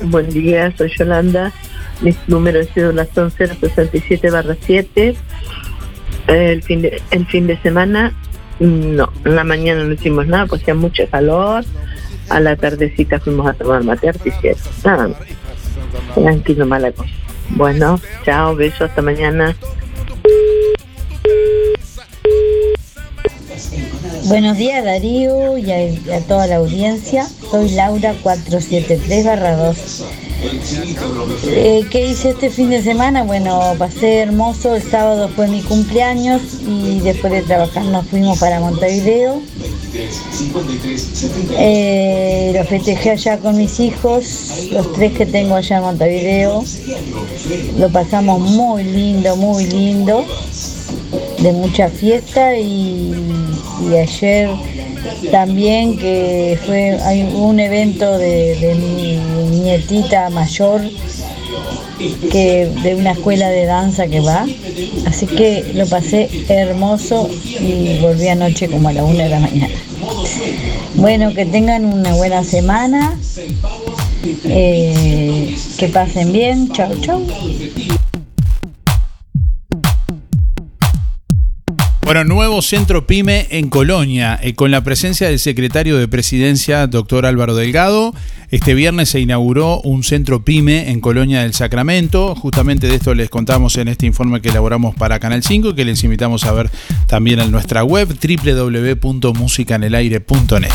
[0.06, 1.52] Buen día, soy Yolanda.
[2.02, 5.16] Mis números de cédula son 067 barra 7.
[6.26, 8.12] El fin, de, el fin de semana,
[8.60, 9.10] no.
[9.24, 11.64] En la mañana no hicimos nada, porque hacía mucho calor.
[12.28, 14.56] A la tardecita fuimos a tomar mate artificial.
[14.84, 15.10] Nada.
[16.14, 17.10] Tranquilo, mala cosa.
[17.50, 19.56] Bueno, chao, besos, hasta mañana.
[24.24, 27.28] Buenos días Darío y a, toda la audiencia.
[27.50, 29.76] Soy Laura 473-2.
[31.46, 33.22] Eh, ¿Qué hice este fin de semana?
[33.22, 34.74] Bueno, pasé hermoso.
[34.74, 39.40] El sábado fue mi cumpleaños y después de trabajar nos fuimos para Montevideo.
[41.56, 46.64] Eh, lo festejé allá con mis hijos, los tres que tengo allá en Montevideo.
[47.78, 50.24] Lo pasamos muy lindo, muy lindo,
[51.44, 53.12] de mucha fiesta y,
[53.92, 54.48] ayer
[55.30, 59.16] también que fue hay un evento de, de mi
[59.60, 60.80] nietita mayor
[62.32, 64.46] que de una escuela de danza que va.
[65.06, 67.28] Así que lo pasé hermoso
[67.60, 69.74] y volví anoche como a la una de la mañana.
[70.94, 73.18] Bueno, que tengan una buena semana.
[74.44, 76.72] eh, que pasen bien.
[76.72, 77.22] Chau, chau.
[82.04, 87.24] Bueno, nuevo centro PYME en Colonia, eh, con la presencia del secretario de Presidencia, doctor
[87.24, 88.14] Álvaro Delgado.
[88.50, 92.34] Este viernes se inauguró un centro PYME en Colonia del Sacramento.
[92.34, 95.86] Justamente de esto les contamos en este informe que elaboramos para Canal 5 y que
[95.86, 96.70] les invitamos a ver
[97.06, 100.72] también en nuestra web www.musicanelaire.net.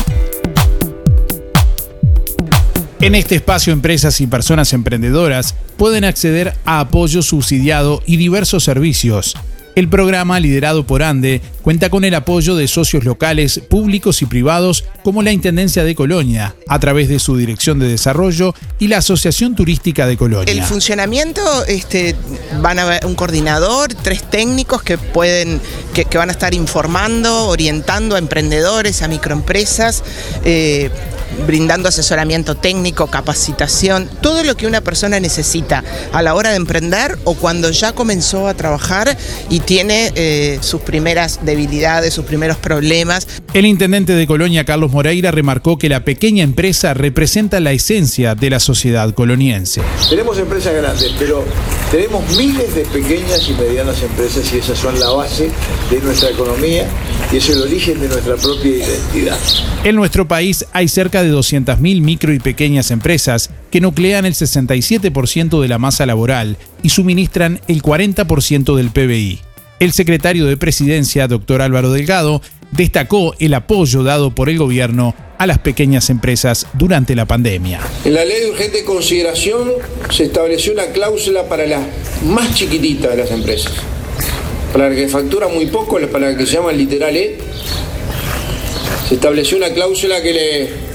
[3.00, 9.36] En este espacio, empresas y personas emprendedoras pueden acceder a apoyo subsidiado y diversos servicios
[9.74, 14.84] El programa, liderado por ANDE, cuenta con el apoyo de socios locales, públicos y privados,
[15.02, 19.54] como la Intendencia de Colonia, a través de su Dirección de Desarrollo y la Asociación
[19.54, 20.52] Turística de Colonia.
[20.52, 22.16] El funcionamiento, este,
[22.60, 25.60] van a haber un coordinador, tres técnicos que pueden,
[25.94, 30.02] que, van a estar informando, orientando a emprendedores, a microempresas.
[30.44, 30.90] eh,
[31.46, 37.18] brindando asesoramiento técnico, capacitación, todo lo que una persona necesita a la hora de emprender
[37.24, 39.16] o cuando ya comenzó a trabajar
[39.48, 43.26] y tiene eh, sus primeras debilidades, sus primeros problemas.
[43.54, 48.50] El intendente de Colonia, Carlos Moreira, remarcó que la pequeña empresa representa la esencia de
[48.50, 49.82] la sociedad coloniense.
[50.08, 51.44] Tenemos empresas grandes, pero
[51.90, 55.50] tenemos miles de pequeñas y medianas empresas y esas son la base
[55.90, 56.86] de nuestra economía
[57.32, 59.38] y es el origen de nuestra propia identidad.
[59.84, 65.60] En nuestro país hay cerca de 200.000 micro y pequeñas empresas que nuclean el 67%
[65.60, 69.40] de la masa laboral y suministran el 40% del PBI.
[69.80, 75.46] El secretario de Presidencia, doctor Álvaro Delgado, destacó el apoyo dado por el gobierno a
[75.46, 77.80] las pequeñas empresas durante la pandemia.
[78.04, 79.70] En la ley de urgente consideración
[80.10, 81.80] se estableció una cláusula para las
[82.26, 83.72] más chiquititas de las empresas,
[84.70, 87.38] para la que factura muy poco, para la que se llama literal E.
[89.08, 90.89] Se estableció una cláusula que le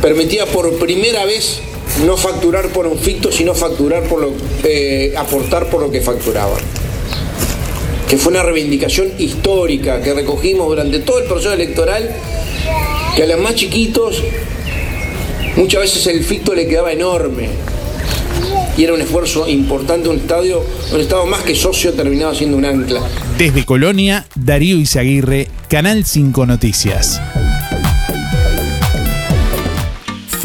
[0.00, 1.60] permitía por primera vez
[2.04, 4.32] no facturar por un ficto, sino facturar por lo,
[4.64, 6.60] eh, aportar por lo que facturaban.
[8.08, 12.14] Que fue una reivindicación histórica que recogimos durante todo el proceso electoral,
[13.16, 14.22] que a los más chiquitos
[15.56, 17.48] muchas veces el ficto le quedaba enorme.
[18.76, 22.66] Y era un esfuerzo importante, un estadio, un estado más que socio terminaba siendo un
[22.66, 23.00] ancla.
[23.38, 27.20] Desde Colonia, Darío Izaguirre, Canal 5 Noticias.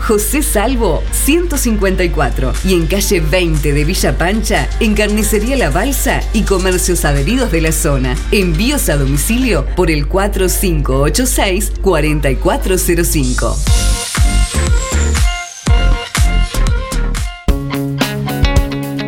[0.00, 6.42] José Salvo 154 y en calle 20 de Villa Pancha, en Carnicería La Balsa y
[6.42, 8.16] comercios adheridos de la zona.
[8.30, 13.56] Envíos a domicilio por el 4586 4405.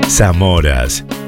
[0.09, 1.05] Zamoras.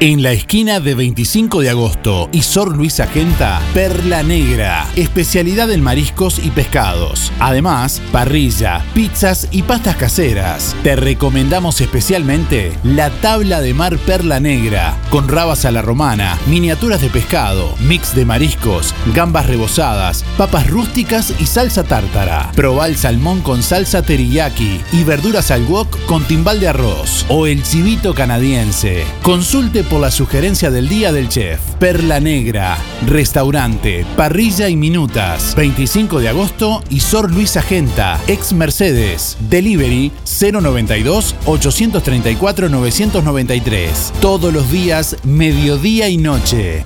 [0.00, 5.82] En la esquina de 25 de agosto y Sor Luisa Genta, Perla Negra, especialidad en
[5.82, 7.32] mariscos y pescados.
[7.40, 10.76] Además, parrilla, pizzas y pastas caseras.
[10.84, 17.00] Te recomendamos especialmente la tabla de mar Perla Negra, con rabas a la romana, miniaturas
[17.00, 22.52] de pescado, mix de mariscos, gambas rebozadas, papas rústicas y salsa tártara.
[22.54, 27.26] Probá el salmón con salsa teriyaki y verduras al wok con timbal de arroz.
[27.28, 29.04] O el civito canadiense.
[29.24, 31.60] Consulte por la sugerencia del día del chef.
[31.78, 35.54] Perla Negra, restaurante, parrilla y minutas.
[35.56, 39.36] 25 de agosto y Sor Luisa Genta, ex Mercedes.
[39.48, 44.12] Delivery 092 834 993.
[44.20, 46.84] Todos los días, mediodía y noche.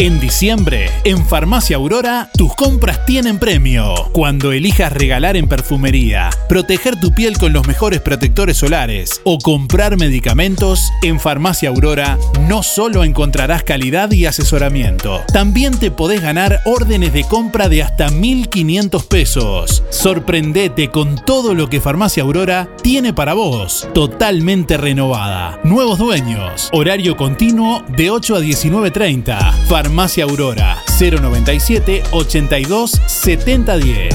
[0.00, 3.94] En diciembre, en Farmacia Aurora, tus compras tienen premio.
[4.12, 9.96] Cuando elijas regalar en perfumería, proteger tu piel con los mejores protectores solares o comprar
[9.96, 12.16] medicamentos, en Farmacia Aurora
[12.48, 18.08] no solo encontrarás calidad y asesoramiento, también te podés ganar órdenes de compra de hasta
[18.08, 19.82] 1.500 pesos.
[19.90, 23.88] Sorprendete con todo lo que Farmacia Aurora tiene para vos.
[23.94, 25.58] Totalmente renovada.
[25.64, 26.68] Nuevos dueños.
[26.72, 29.54] Horario continuo de 8 a 19.30.
[29.88, 34.14] Farmacia Aurora 097 82 7010.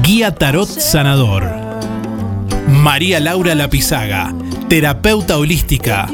[0.03, 1.49] guía tarot sanador.
[2.67, 4.33] María Laura Lapizaga,
[4.67, 6.07] terapeuta holística.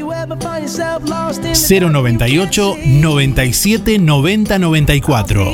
[1.53, 5.51] 098 97 90 94.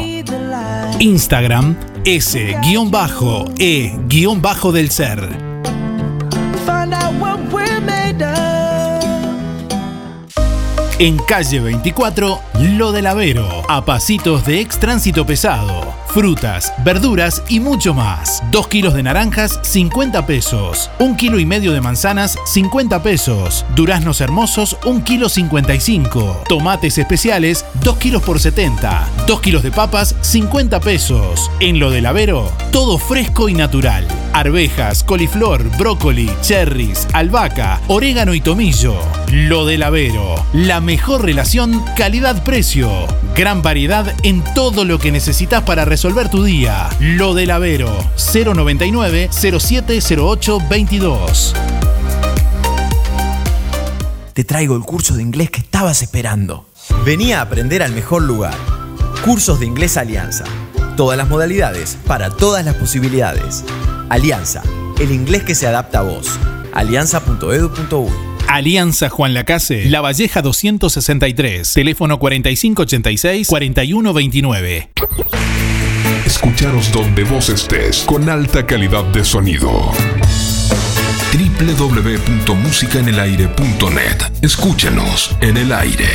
[0.99, 2.51] Instagram S-E-del
[4.91, 5.50] ser.
[11.01, 17.59] En calle 24, Lo del Avero, a pasitos de ex tránsito pesado frutas, verduras y
[17.59, 18.43] mucho más.
[18.51, 20.89] 2 kilos de naranjas, 50 pesos.
[20.99, 23.65] 1 kilo y medio de manzanas, 50 pesos.
[23.75, 26.43] Duraznos hermosos, 1 kilo 55.
[26.49, 29.07] Tomates especiales, 2 kilos por 70.
[29.25, 31.49] 2 kilos de papas, 50 pesos.
[31.59, 34.05] En lo del Avero, todo fresco y natural.
[34.33, 38.95] Arvejas, coliflor, brócoli, cherries, albahaca, orégano y tomillo.
[39.31, 42.89] Lo del Avero, la mejor relación calidad-precio.
[43.35, 46.89] Gran variedad en todo lo que necesitas para resolver resolver tu día.
[46.99, 47.95] Lo del Avero,
[48.33, 51.53] 099 0708 22.
[54.33, 56.65] Te traigo el curso de inglés que estabas esperando.
[57.05, 58.55] Venía a aprender al mejor lugar.
[59.23, 60.45] Cursos de Inglés Alianza.
[60.97, 63.63] Todas las modalidades para todas las posibilidades.
[64.09, 64.63] Alianza,
[64.99, 66.31] el inglés que se adapta a vos.
[66.73, 68.09] alianza.edu.uy
[68.47, 74.89] Alianza Juan Lacase, La Valleja 263, teléfono 4586-4129.
[76.25, 79.91] Escucharos donde vos estés con alta calidad de sonido.
[81.67, 86.09] www.musicaenelaire.net Escúchanos en el aire.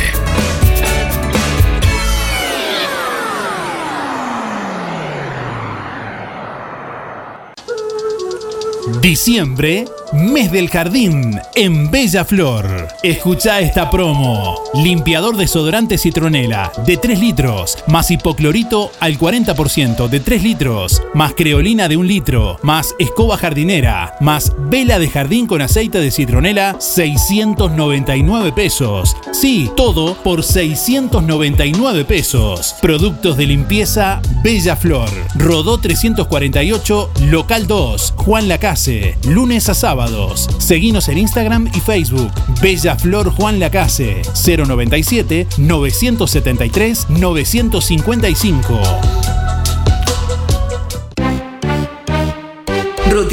[9.01, 12.87] Diciembre, mes del jardín en Bella Flor.
[13.03, 14.55] Escucha esta promo.
[14.73, 21.87] Limpiador desodorante citronela de 3 litros, más hipoclorito al 40% de 3 litros, más creolina
[21.87, 28.51] de 1 litro, más escoba jardinera, más vela de jardín con aceite de citronela, 699
[28.51, 29.15] pesos.
[29.31, 32.75] Sí, todo por 699 pesos.
[32.81, 35.09] Productos de limpieza Bella Flor.
[35.35, 40.47] Rodó 348, local 2, Juan Lacase lunes a sábados.
[40.59, 42.31] Seguinos en Instagram y Facebook.
[42.61, 49.36] Bella Flor Juan Lacase, 097 973 955.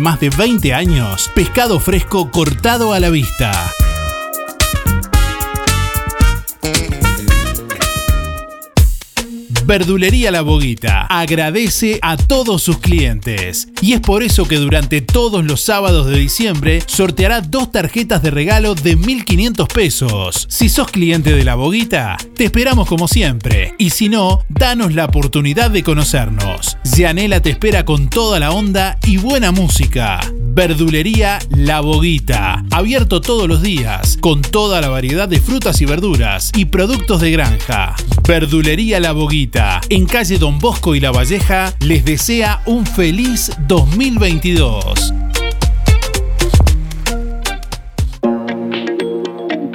[0.00, 3.72] más de 20 años, pescado fresco cortado a la vista.
[9.72, 15.46] Verdulería La Boguita agradece a todos sus clientes y es por eso que durante todos
[15.46, 20.46] los sábados de diciembre sorteará dos tarjetas de regalo de 1.500 pesos.
[20.50, 25.06] Si sos cliente de La Boguita, te esperamos como siempre y si no, danos la
[25.06, 26.76] oportunidad de conocernos.
[26.84, 30.20] Yanela te espera con toda la onda y buena música.
[30.54, 36.52] Verdulería La Boguita, abierto todos los días, con toda la variedad de frutas y verduras
[36.54, 37.96] y productos de granja.
[38.28, 45.12] Verdulería La Boguita, en calle Don Bosco y La Valleja, les desea un feliz 2022.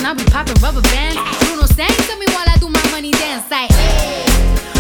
[0.09, 1.19] now we popping rubber bands.
[1.45, 3.71] Bruno sang to me while I do my money dance like.
[3.73, 4.25] Hey.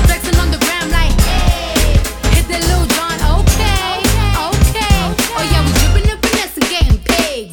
[0.06, 1.12] Flexing on the gram like.
[1.20, 1.98] Hey.
[2.32, 4.00] Hit that Lil Jon, okay,
[4.48, 4.96] okay.
[5.36, 7.52] Oh yeah, we dripping and finesse and getting paid.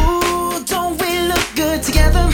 [0.00, 2.24] Ooh, don't we look good together?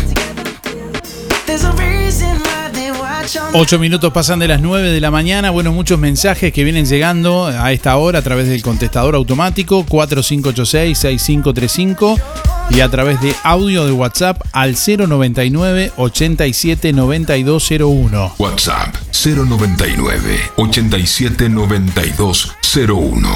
[1.47, 5.11] There's a reason why they watch on 8 minutos pasan de las 9 de la
[5.11, 5.51] mañana.
[5.51, 12.54] Bueno, muchos mensajes que vienen llegando a esta hora a través del contestador automático 4586-6535
[12.71, 18.35] y a través de audio de WhatsApp al 099 87 9201.
[18.39, 23.29] WhatsApp 099 87 9201.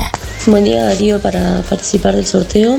[0.46, 2.78] Buen día Darío para participar del sorteo.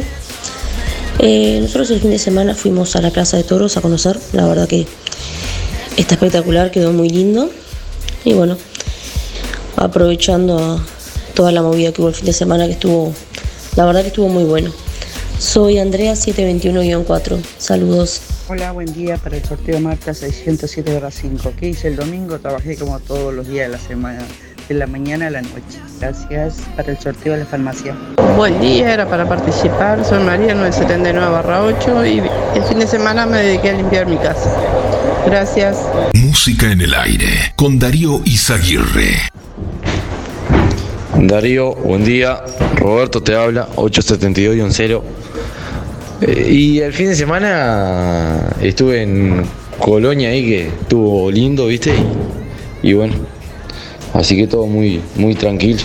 [1.19, 4.47] Eh, nosotros el fin de semana fuimos a la Plaza de Toros a conocer, la
[4.47, 4.87] verdad que
[5.97, 7.49] está espectacular, quedó muy lindo.
[8.23, 8.57] Y bueno,
[9.75, 10.83] aprovechando
[11.33, 13.13] toda la movida que hubo el fin de semana que estuvo,
[13.75, 14.71] la verdad que estuvo muy bueno.
[15.39, 18.21] Soy Andrea 721-4, saludos.
[18.49, 21.53] Hola, buen día para el sorteo Marta 607-5.
[21.57, 22.37] ¿Qué hice el domingo?
[22.39, 24.19] Trabajé como todos los días de la semana,
[24.67, 25.79] de la mañana a la noche.
[26.01, 27.95] Gracias para el sorteo de la farmacia.
[28.35, 30.03] Buen día, era para participar.
[30.03, 34.53] Soy María 979-8 y el fin de semana me dediqué a limpiar mi casa.
[35.25, 35.77] Gracias.
[36.15, 39.29] Música en el aire con Darío Izaguirre.
[41.15, 42.43] Darío, buen día.
[42.75, 45.01] Roberto te habla, 872-0.
[46.21, 49.45] Eh, y el fin de semana estuve en
[49.79, 51.93] Colonia ahí que estuvo lindo, ¿viste?
[52.83, 53.13] Y, bueno,
[54.13, 55.79] así que todo muy, muy tranquilo.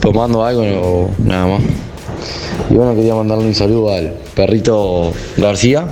[0.00, 1.62] Tomando algo nada más.
[2.70, 5.86] Y bueno, quería mandarle un saludo al perrito García,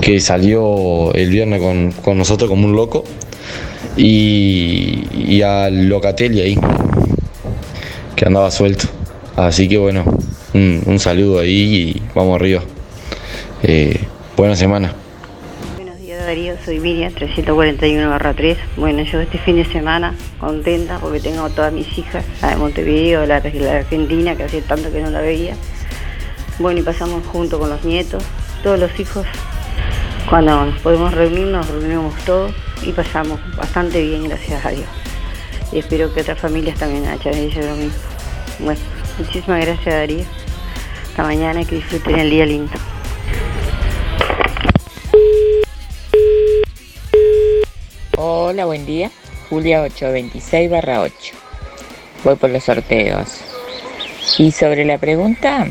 [0.00, 3.04] que salió el viernes con, con nosotros como un loco.
[3.94, 6.58] Y, y al Locatelli ahí,
[8.16, 8.86] que andaba suelto.
[9.36, 10.04] Así que bueno,
[10.54, 12.62] un, saludo ahí y vamos arriba.
[13.62, 14.00] Eh,
[14.36, 14.94] Buena semana.
[15.76, 18.56] Buenos días Darío, soy Miriam 341 barra 3.
[18.76, 23.26] Bueno, yo este fin de semana contenta porque tengo todas mis hijas, la de Montevideo,
[23.26, 25.54] la la Argentina, que hace tanto que no la veía.
[26.58, 28.24] Bueno, y pasamos junto con los nietos,
[28.62, 29.26] todos los hijos.
[30.30, 34.86] Cuando nos podemos reunir, nos reunimos todos y pasamos bastante bien, gracias a Dios.
[35.72, 37.98] Y espero que otras familias también hayan hecho lo mismo.
[38.60, 38.80] Bueno,
[39.18, 40.41] muchísimas gracias Darío.
[41.12, 42.72] Hasta mañana y que disfruten el día lindo.
[48.16, 49.10] Hola, buen día.
[49.50, 51.12] Julia 826 barra 8.
[52.24, 53.42] Voy por los sorteos.
[54.38, 55.70] Y sobre la pregunta,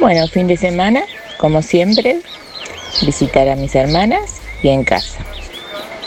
[0.00, 1.04] bueno, fin de semana,
[1.36, 2.18] como siempre,
[3.02, 5.20] visitar a mis hermanas y en casa.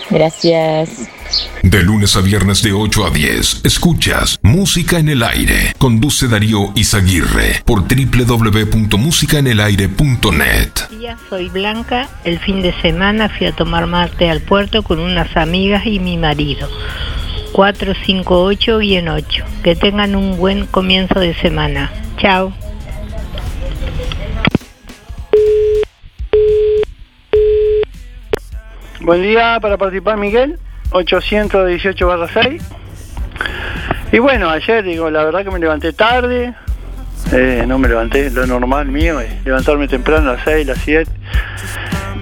[0.09, 1.07] Gracias.
[1.63, 5.75] De lunes a viernes de 8 a 10, escuchas Música en el Aire.
[5.77, 10.71] Conduce Darío Izaguirre por www.musicaenelaire.net.
[10.89, 12.09] Hola, soy Blanca.
[12.23, 16.17] El fin de semana fui a tomar mate al puerto con unas amigas y mi
[16.17, 16.67] marido.
[17.53, 19.43] 458-8.
[19.61, 21.91] Que tengan un buen comienzo de semana.
[22.17, 22.55] Chao.
[29.01, 30.57] Buen día para participar Miguel,
[30.91, 32.63] 818 barra 6.
[34.11, 36.53] Y bueno, ayer digo, la verdad que me levanté tarde,
[37.31, 41.11] eh, no me levanté, lo normal mío es levantarme temprano a las 6, las 7.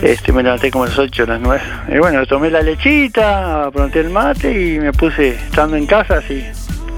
[0.02, 1.62] Este, me levanté como a las 8, las 9.
[1.90, 6.46] Y bueno, tomé la lechita, apronté el mate y me puse, estando en casa, así,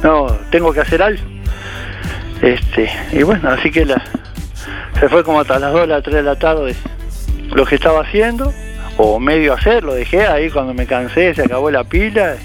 [0.03, 1.23] no, tengo que hacer algo.
[2.41, 4.01] Este, y bueno, así que la,
[4.99, 6.75] se fue como hasta las 2, las 3 de la tarde
[7.53, 8.53] lo que estaba haciendo,
[9.03, 12.35] o medio hacer, lo dejé ahí cuando me cansé, se acabó la pila.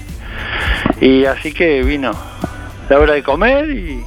[0.99, 2.11] Y así que vino
[2.89, 4.03] la hora de comer y,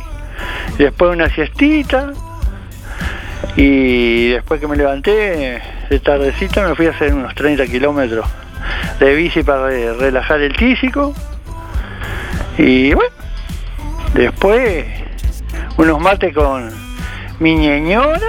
[0.77, 2.13] después una siestita.
[3.55, 8.27] Y después que me levanté, de tardecita me fui a hacer unos 30 kilómetros
[8.99, 11.15] de bici para re- relajar el tísico.
[12.59, 13.15] Y bueno,
[14.15, 14.87] después
[15.77, 16.69] unos mates con
[17.39, 18.21] mi ñeñora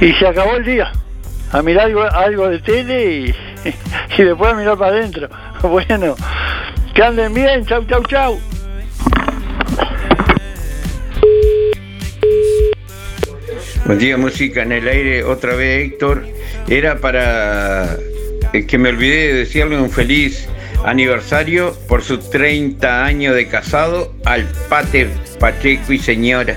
[0.00, 0.92] y se acabó el día.
[1.52, 3.34] A mirar algo, de tele y,
[4.18, 5.28] y después a mirar para adentro.
[5.62, 6.14] Bueno,
[6.94, 8.38] que anden bien, chau, chau, chau.
[13.86, 16.26] Buen día, música en el aire, otra vez Héctor.
[16.68, 17.96] Era para
[18.52, 20.48] que me olvidé de decirle un feliz
[20.84, 25.08] aniversario por sus 30 años de casado al Pater
[25.40, 26.56] Pacheco y señora.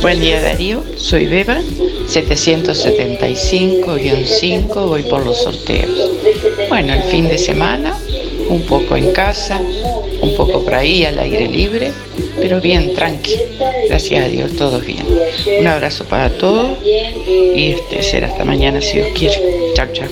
[0.00, 1.58] Buen día Darío, soy Beba,
[2.06, 5.90] 775-5, voy por los sorteos.
[6.68, 7.98] Bueno, el fin de semana,
[8.48, 9.60] un poco en casa,
[10.20, 11.92] un poco por ahí al aire libre,
[12.36, 13.34] pero bien, tranqui.
[13.88, 15.06] Gracias a Dios, todo bien.
[15.60, 19.36] Un abrazo para todos y este será hasta mañana si Dios quiere.
[19.74, 20.08] Chao, chao.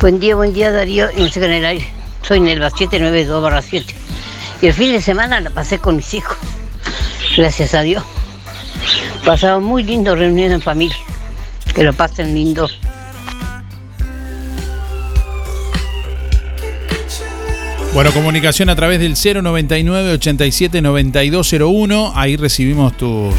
[0.00, 1.86] Buen día, buen día Darío y en el aire.
[2.22, 3.94] Soy Nelva 792 barra 7.
[4.60, 6.36] Y el fin de semana la pasé con mis hijos.
[7.36, 8.02] Gracias a Dios.
[9.24, 10.96] Pasaba muy lindo reunión en familia.
[11.74, 12.68] Que lo pasen lindo.
[17.94, 22.12] Bueno, comunicación a través del 099 87 9201.
[22.14, 23.34] Ahí recibimos tus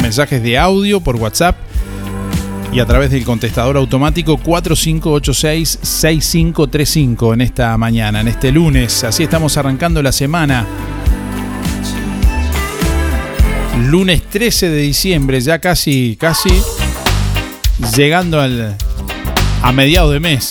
[0.00, 1.56] mensajes de audio por WhatsApp
[2.72, 9.02] y a través del contestador automático 4586-6535 en esta mañana, en este lunes.
[9.04, 10.66] Así estamos arrancando la semana.
[13.86, 16.50] Lunes 13 de diciembre, ya casi, casi
[17.96, 18.76] llegando al,
[19.62, 20.50] a mediados de mes.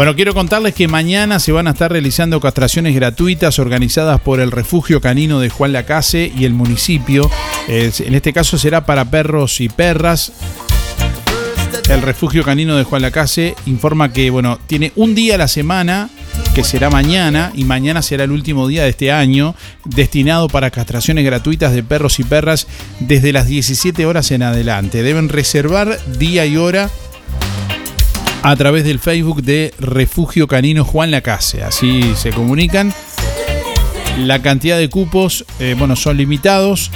[0.00, 4.50] Bueno, quiero contarles que mañana se van a estar realizando castraciones gratuitas organizadas por el
[4.50, 7.30] Refugio Canino de Juan Lacase y el municipio.
[7.68, 10.32] En este caso será para perros y perras.
[11.90, 16.08] El Refugio Canino de Juan Lacase informa que, bueno, tiene un día a la semana,
[16.54, 21.26] que será mañana, y mañana será el último día de este año, destinado para castraciones
[21.26, 22.68] gratuitas de perros y perras
[23.00, 25.02] desde las 17 horas en adelante.
[25.02, 26.88] Deben reservar día y hora
[28.42, 31.62] a través del Facebook de Refugio Canino Juan Lacase.
[31.62, 32.92] Así se comunican.
[34.18, 36.90] La cantidad de cupos, eh, bueno, son limitados.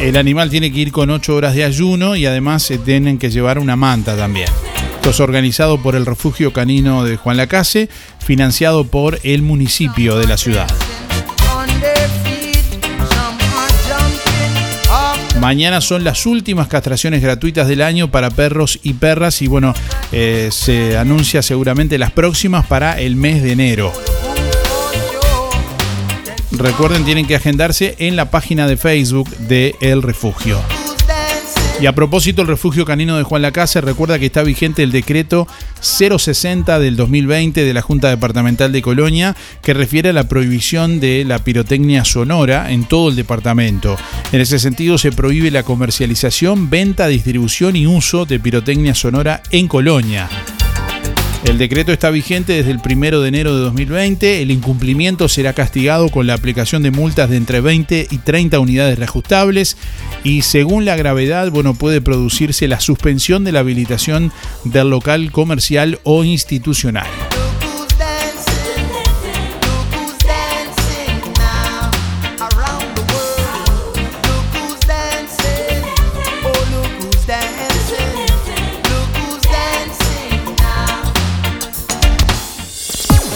[0.00, 3.30] El animal tiene que ir con 8 horas de ayuno y además se tienen que
[3.30, 4.48] llevar una manta también.
[4.94, 7.88] Esto es organizado por el Refugio Canino de Juan Lacase,
[8.24, 10.68] financiado por el municipio de la ciudad.
[15.40, 19.72] Mañana son las últimas castraciones gratuitas del año para perros y perras y bueno,
[20.10, 23.92] eh, se anuncia seguramente las próximas para el mes de enero.
[26.50, 30.60] Recuerden, tienen que agendarse en la página de Facebook de El Refugio.
[31.80, 35.46] Y a propósito, el refugio canino de Juan Lacase recuerda que está vigente el decreto
[35.80, 41.24] 060 del 2020 de la Junta Departamental de Colonia que refiere a la prohibición de
[41.24, 43.96] la pirotecnia sonora en todo el departamento.
[44.32, 49.68] En ese sentido, se prohíbe la comercialización, venta, distribución y uso de pirotecnia sonora en
[49.68, 50.28] Colonia.
[51.44, 54.42] El decreto está vigente desde el 1 de enero de 2020.
[54.42, 58.98] El incumplimiento será castigado con la aplicación de multas de entre 20 y 30 unidades
[58.98, 59.76] reajustables
[60.24, 64.32] y según la gravedad, bueno, puede producirse la suspensión de la habilitación
[64.64, 67.06] del local comercial o institucional.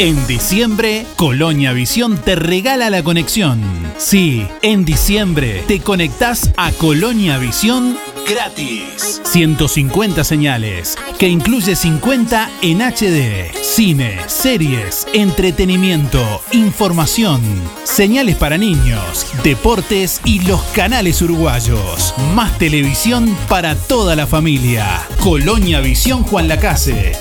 [0.03, 3.63] En diciembre, Colonia Visión te regala la conexión.
[3.99, 7.97] Sí, en diciembre te conectás a Colonia Visión
[8.29, 9.21] gratis.
[9.25, 13.53] 150 señales, que incluye 50 en HD.
[13.63, 17.41] Cine, series, entretenimiento, información,
[17.85, 22.15] señales para niños, deportes y los canales uruguayos.
[22.35, 25.03] Más televisión para toda la familia.
[25.23, 27.13] Colonia Visión Juan Lacase,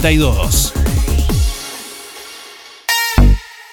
[0.00, 0.97] 4586-3592.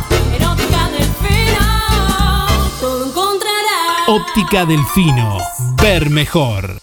[2.79, 4.07] Todo encontrarás.
[4.07, 5.37] Óptica Delfino.
[5.81, 6.82] Ver mejor.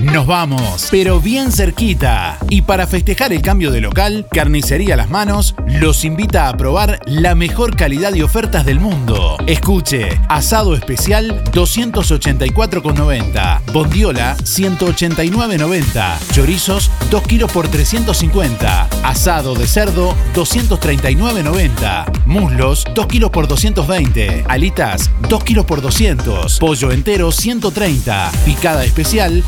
[0.00, 2.38] Nos vamos, pero bien cerquita.
[2.48, 7.34] Y para festejar el cambio de local, Carnicería Las Manos los invita a probar la
[7.34, 9.36] mejor calidad y ofertas del mundo.
[9.48, 22.24] Escuche, asado especial 284,90, bondiola 189,90, chorizos 2 kilos por 350, asado de cerdo 239,90,
[22.24, 29.42] muslos 2 kilos por 220, alitas 2 kilos por 200, pollo entero 130, picada especial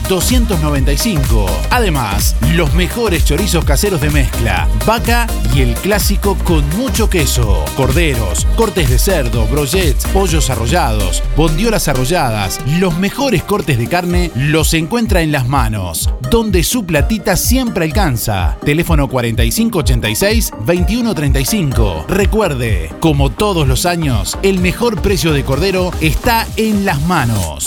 [0.47, 1.47] 295.
[1.71, 8.47] Además, los mejores chorizos caseros de mezcla, vaca y el clásico con mucho queso, corderos,
[8.57, 15.23] cortes de cerdo, brochets, pollos arrollados, bondiolas arrolladas, los mejores cortes de carne los encuentra
[15.23, 18.57] en las manos, donde su platita siempre alcanza.
[18.65, 22.07] Teléfono 4586-2135.
[22.07, 27.67] Recuerde, como todos los años, el mejor precio de cordero está en las manos.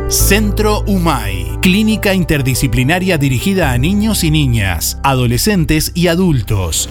[0.08, 6.90] Centro UMAI, clínica interdisciplinaria dirigida a niños y niñas, adolescentes y adultos.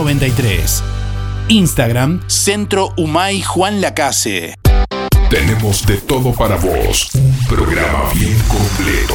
[0.00, 0.82] 93.
[1.48, 4.54] Instagram, Centro Humay Juan Lacase.
[5.28, 7.10] Tenemos de todo para vos.
[7.14, 9.14] Un programa bien completo.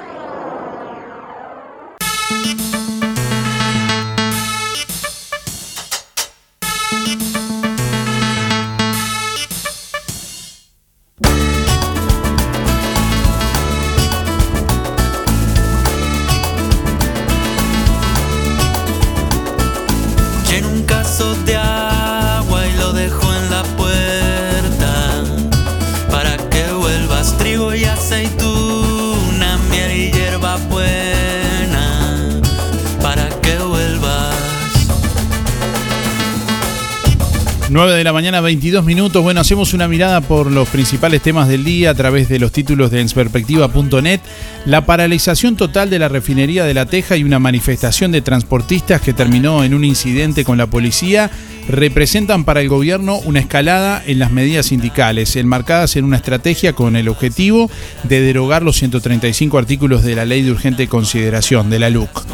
[37.98, 39.22] de la mañana, 22 minutos.
[39.22, 42.92] Bueno, hacemos una mirada por los principales temas del día a través de los títulos
[42.92, 44.20] de ensperspectiva.net.
[44.64, 49.12] La paralización total de la refinería de La Teja y una manifestación de transportistas que
[49.12, 51.30] terminó en un incidente con la policía
[51.68, 56.94] representan para el gobierno una escalada en las medidas sindicales, enmarcadas en una estrategia con
[56.94, 57.68] el objetivo
[58.04, 62.24] de derogar los 135 artículos de la Ley de Urgente Consideración, de la LUC.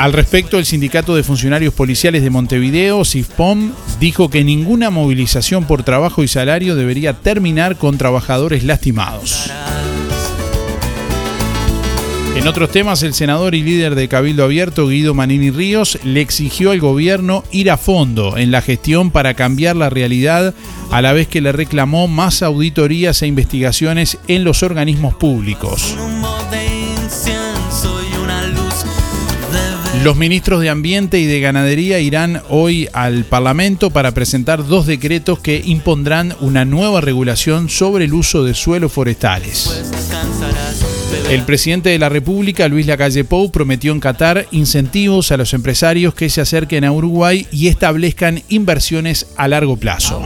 [0.00, 5.82] Al respecto, el Sindicato de Funcionarios Policiales de Montevideo, SIFPOM, dijo que ninguna movilización por
[5.82, 9.50] trabajo y salario debería terminar con trabajadores lastimados.
[12.34, 16.70] En otros temas, el senador y líder de Cabildo Abierto, Guido Manini Ríos, le exigió
[16.70, 20.54] al gobierno ir a fondo en la gestión para cambiar la realidad,
[20.90, 25.94] a la vez que le reclamó más auditorías e investigaciones en los organismos públicos.
[30.02, 35.40] Los ministros de Ambiente y de Ganadería irán hoy al Parlamento para presentar dos decretos
[35.40, 39.84] que impondrán una nueva regulación sobre el uso de suelos forestales.
[41.28, 46.14] El presidente de la República, Luis Lacalle Pou, prometió en Qatar incentivos a los empresarios
[46.14, 50.22] que se acerquen a Uruguay y establezcan inversiones a largo plazo.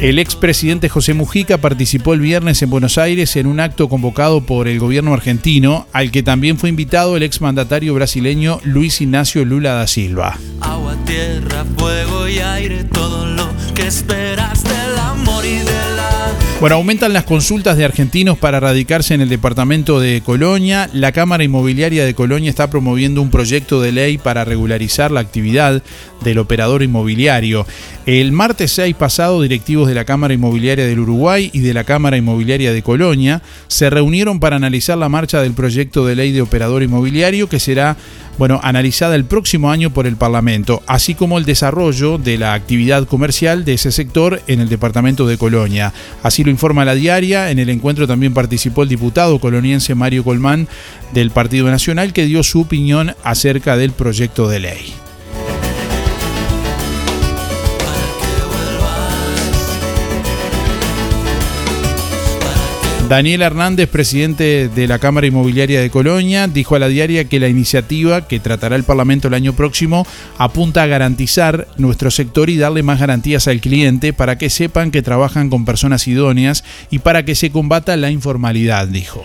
[0.00, 4.66] El expresidente José Mujica participó el viernes en Buenos Aires en un acto convocado por
[4.66, 9.86] el gobierno argentino, al que también fue invitado el exmandatario brasileño Luis Ignacio Lula da
[9.86, 10.38] Silva.
[10.60, 15.99] agua tierra, fuego y aire, todo lo que esperas del amor y de la
[16.60, 20.90] Bueno, aumentan las consultas de argentinos para radicarse en el departamento de Colonia.
[20.92, 25.82] La Cámara Inmobiliaria de Colonia está promoviendo un proyecto de ley para regularizar la actividad
[26.22, 27.66] del operador inmobiliario.
[28.04, 32.18] El martes 6 pasado, directivos de la Cámara Inmobiliaria del Uruguay y de la Cámara
[32.18, 36.82] Inmobiliaria de Colonia se reunieron para analizar la marcha del proyecto de ley de operador
[36.82, 37.96] inmobiliario que será
[38.40, 43.06] bueno, analizada el próximo año por el Parlamento, así como el desarrollo de la actividad
[43.06, 45.92] comercial de ese sector en el departamento de Colonia.
[46.22, 47.50] Así lo informa la diaria.
[47.50, 50.68] En el encuentro también participó el diputado coloniense Mario Colmán
[51.12, 55.09] del Partido Nacional que dio su opinión acerca del proyecto de ley.
[63.10, 67.48] Daniel Hernández, presidente de la Cámara Inmobiliaria de Colonia, dijo a la diaria que la
[67.48, 70.06] iniciativa que tratará el Parlamento el año próximo
[70.38, 75.02] apunta a garantizar nuestro sector y darle más garantías al cliente para que sepan que
[75.02, 79.24] trabajan con personas idóneas y para que se combata la informalidad, dijo.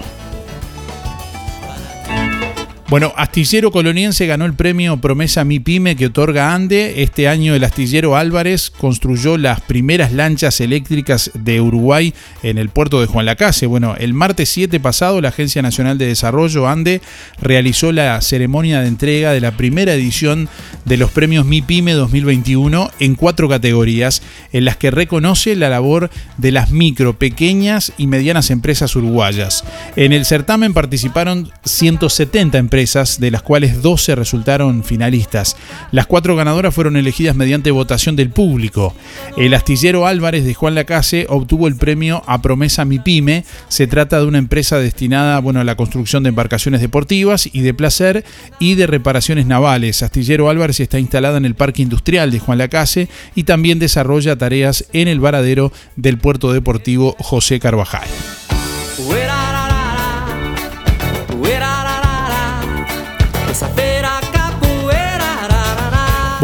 [2.87, 7.01] Bueno, Astillero Coloniense ganó el premio Promesa Mi Pyme que otorga ANDE.
[7.01, 12.13] Este año el astillero Álvarez construyó las primeras lanchas eléctricas de Uruguay
[12.43, 13.65] en el puerto de Juan Lacase.
[13.65, 17.01] Bueno, el martes 7 pasado la Agencia Nacional de Desarrollo ANDE
[17.41, 20.47] realizó la ceremonia de entrega de la primera edición
[20.85, 24.21] de los premios Mi Pyme 2021 en cuatro categorías
[24.53, 29.63] en las que reconoce la labor de las micro, pequeñas y medianas empresas uruguayas.
[29.95, 35.55] En el certamen participaron 170 empresas de las cuales 12 resultaron finalistas.
[35.93, 38.93] Las cuatro ganadoras fueron elegidas mediante votación del público.
[39.37, 43.45] El astillero Álvarez de Juan Lacase obtuvo el premio a Promesa MIPYME.
[43.69, 47.73] Se trata de una empresa destinada bueno, a la construcción de embarcaciones deportivas y de
[47.73, 48.25] placer
[48.59, 50.03] y de reparaciones navales.
[50.03, 54.83] Astillero Álvarez está instalada en el Parque Industrial de Juan Lacase y también desarrolla tareas
[54.91, 58.09] en el varadero del puerto deportivo José Carvajal.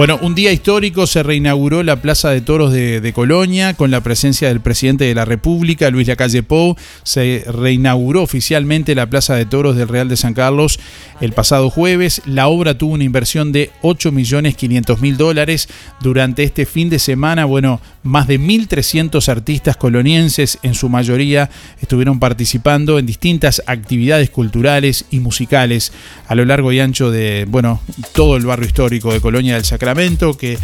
[0.02, 4.48] Bueno, un día histórico se reinauguró la Plaza de Toros de, Colonia con la presencia
[4.48, 6.76] del presidente de la República, Luis Lacalle Pou.
[7.04, 10.80] Se reinauguró oficialmente la Plaza de Toros del Real de San Carlos
[11.20, 12.24] el pasado jueves.
[12.26, 15.70] La obra tuvo una inversión de 8.500.000 dólares.
[16.00, 22.20] Durante este fin de semana, bueno, más de 1.300 artistas colonienses, en su mayoría, estuvieron
[22.20, 25.94] participando en distintas actividades culturales y musicales
[26.28, 27.82] a lo largo y ancho de, bueno,
[28.16, 29.91] todo el barrio histórico de Colonia del Sacramento,
[30.38, 30.58] que eh,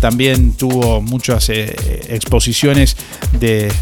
[0.00, 1.74] también tuvo muchas eh,
[2.08, 2.96] exposiciones
[3.38, 3.72] de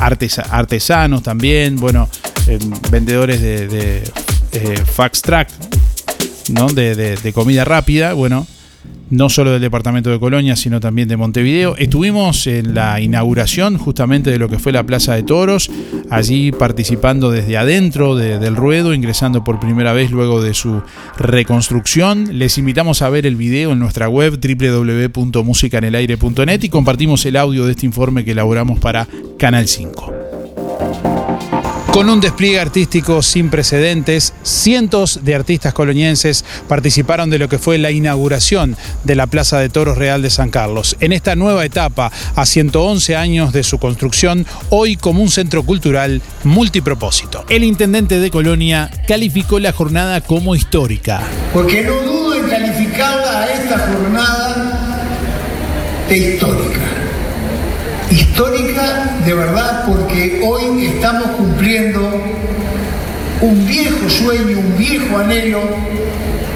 [0.00, 2.08] artes, artesanos también, bueno,
[2.46, 2.58] eh,
[2.90, 5.48] vendedores de, de fax track,
[6.50, 6.66] ¿no?
[6.68, 8.46] De, comida rápida, bueno
[9.12, 11.76] no solo del departamento de Colonia, sino también de Montevideo.
[11.76, 15.70] Estuvimos en la inauguración justamente de lo que fue la Plaza de Toros,
[16.08, 20.80] allí participando desde adentro de, del ruedo, ingresando por primera vez luego de su
[21.18, 22.38] reconstrucción.
[22.38, 27.72] Les invitamos a ver el video en nuestra web www.musicanelaire.net y compartimos el audio de
[27.72, 29.06] este informe que elaboramos para
[29.38, 30.10] Canal 5.
[31.92, 37.76] Con un despliegue artístico sin precedentes, cientos de artistas colonienses participaron de lo que fue
[37.76, 40.96] la inauguración de la Plaza de Toros Real de San Carlos.
[41.00, 46.22] En esta nueva etapa, a 111 años de su construcción, hoy como un centro cultural
[46.44, 47.44] multipropósito.
[47.50, 51.20] El intendente de Colonia calificó la jornada como histórica.
[51.52, 55.06] Porque no dudo en calificarla a esta jornada
[56.08, 57.02] de histórica
[58.12, 62.00] histórica de verdad porque hoy estamos cumpliendo
[63.40, 65.60] un viejo sueño, un viejo anhelo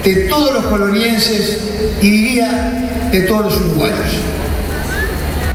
[0.03, 1.59] de todos los colonienses
[2.01, 3.97] y diría de todos los uruguayos.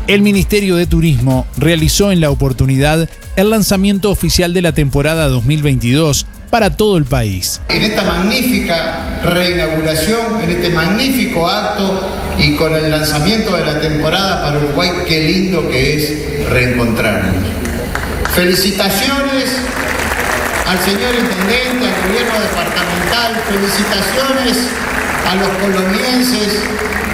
[0.07, 6.27] El Ministerio de Turismo realizó en la oportunidad el lanzamiento oficial de la temporada 2022
[6.53, 7.63] para todo el país.
[7.71, 12.07] En esta magnífica reinauguración, en este magnífico acto
[12.39, 17.37] y con el lanzamiento de la temporada para Uruguay, qué lindo que es reencontrarnos.
[18.35, 19.49] Felicitaciones
[20.67, 24.69] al señor intendente, al gobierno departamental, felicitaciones
[25.27, 26.63] a los colonienses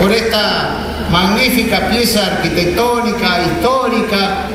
[0.01, 4.48] por esta magnífica pieza arquitectónica, histórica.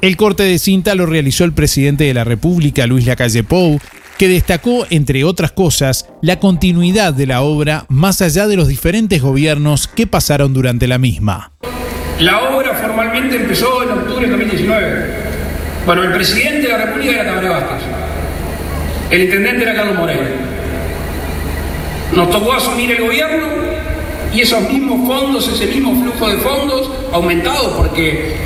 [0.00, 3.80] El corte de cinta lo realizó el presidente de la República, Luis Lacalle Pou,
[4.22, 9.20] que destacó, entre otras cosas, la continuidad de la obra más allá de los diferentes
[9.20, 11.50] gobiernos que pasaron durante la misma.
[12.20, 15.06] La obra formalmente empezó en octubre de 2019.
[15.84, 17.82] Bueno, el presidente de la República era Tabaré Vázquez.
[19.10, 20.20] El intendente era Carlos Moreno.
[22.14, 23.46] Nos tocó asumir el gobierno
[24.32, 28.36] Y esos mismos fondos, ese mismo flujo de fondos, aumentado porque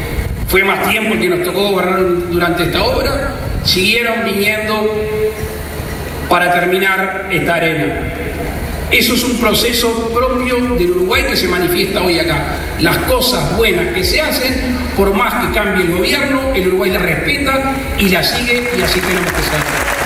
[0.48, 2.00] fue más tiempo el que nos tocó gobernar
[2.30, 4.90] durante esta obra, siguieron viniendo
[6.28, 8.12] para terminar esta arena.
[8.90, 12.56] Eso es un proceso propio del Uruguay que se manifiesta hoy acá.
[12.80, 14.54] Las cosas buenas que se hacen,
[14.96, 19.00] por más que cambie el gobierno, el Uruguay las respeta y las sigue y así
[19.00, 19.96] tenemos que ser.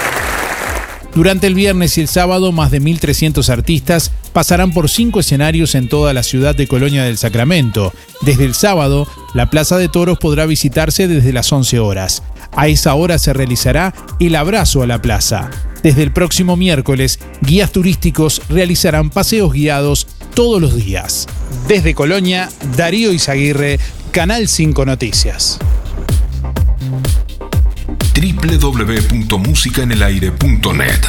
[1.14, 5.88] Durante el viernes y el sábado, más de 1.300 artistas pasarán por cinco escenarios en
[5.88, 7.92] toda la ciudad de Colonia del Sacramento.
[8.22, 12.22] Desde el sábado, la Plaza de Toros podrá visitarse desde las 11 horas.
[12.56, 15.50] A esa hora se realizará el abrazo a la plaza.
[15.82, 21.26] Desde el próximo miércoles, guías turísticos realizarán paseos guiados todos los días.
[21.68, 23.78] Desde Colonia, Darío Izaguirre,
[24.12, 25.58] Canal 5 Noticias
[28.20, 31.00] www.musicaenelaire.net.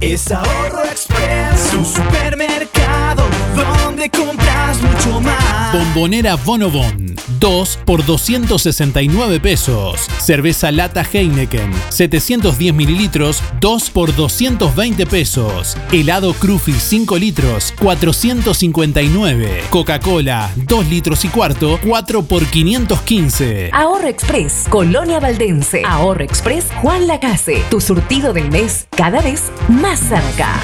[0.00, 3.24] Es Ahorro Express, su supermercado
[3.54, 5.72] donde compras mucho más.
[5.72, 10.00] Bombonera Bonobon, 2 por 269 pesos.
[10.18, 15.76] Cerveza lata Heineken, 710 mililitros, 2 por 220 pesos.
[15.92, 19.64] Helado Cruffy 5 litros, 459.
[19.70, 23.70] Coca-Cola, 2 litros y cuarto, 4 por 515.
[23.72, 25.82] Ahorro Express, Colonia Valdense.
[25.86, 27.62] Ahorro Express, Juan Lacase.
[27.70, 30.54] Tu surtido del mes, cada vez más cerca.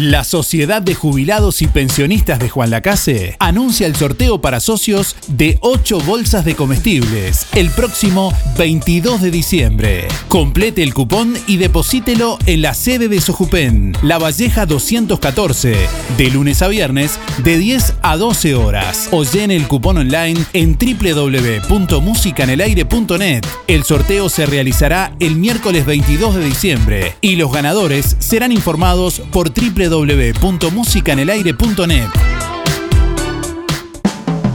[0.00, 5.58] La Sociedad de Jubilados y Pensionistas de Juan Lacase anuncia el sorteo para socios de
[5.60, 10.08] 8 bolsas de comestibles el próximo 22 de diciembre.
[10.28, 15.76] Complete el cupón y deposítelo en la sede de Sojupen, La Valleja 214,
[16.16, 20.78] de lunes a viernes de 10 a 12 horas o llene el cupón online en
[20.78, 23.44] www.musicanelaire.net.
[23.66, 29.52] El sorteo se realizará el miércoles 22 de diciembre y los ganadores serán informados por
[29.52, 32.08] www www.musicanelaire.net.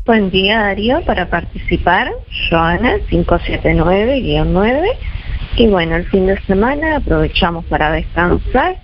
[0.04, 2.12] Buen día Darío, para participar,
[2.50, 4.84] Joana 579-9.
[5.56, 8.76] Y bueno, el fin de semana aprovechamos para descansar,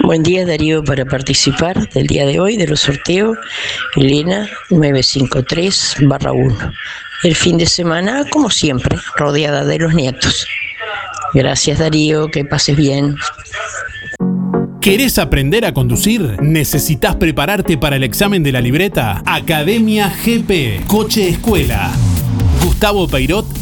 [0.00, 3.36] Buen día Darío para participar del día de hoy de los sorteos.
[3.96, 6.56] Elena 953 barra 1.
[7.22, 10.46] El fin de semana, como siempre, rodeada de los nietos.
[11.34, 13.16] Gracias Darío, que pases bien.
[14.80, 16.42] ¿Querés aprender a conducir?
[16.42, 19.22] ¿Necesitas prepararte para el examen de la libreta?
[19.24, 21.92] Academia GP, Coche Escuela.
[22.64, 23.61] Gustavo Peirot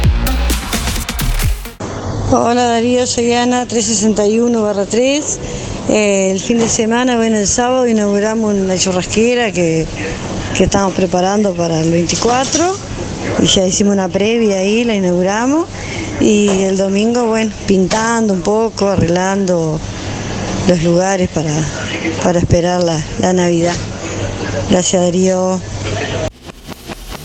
[2.33, 5.21] Hola Darío, soy Ana, 361-3.
[5.89, 9.85] Eh, el fin de semana, bueno, el sábado inauguramos una churrasquera que,
[10.55, 12.73] que estamos preparando para el 24
[13.41, 15.65] y ya hicimos una previa ahí, la inauguramos
[16.21, 19.77] y el domingo, bueno, pintando un poco, arreglando
[20.69, 21.53] los lugares para,
[22.23, 23.75] para esperar la, la Navidad.
[24.69, 25.59] Gracias Darío.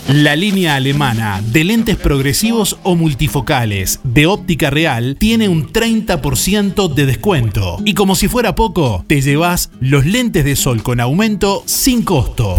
[0.07, 7.05] La línea alemana de lentes progresivos o multifocales de óptica real tiene un 30% de
[7.05, 7.77] descuento.
[7.83, 12.57] Y como si fuera poco, te llevas los lentes de sol con aumento sin costo.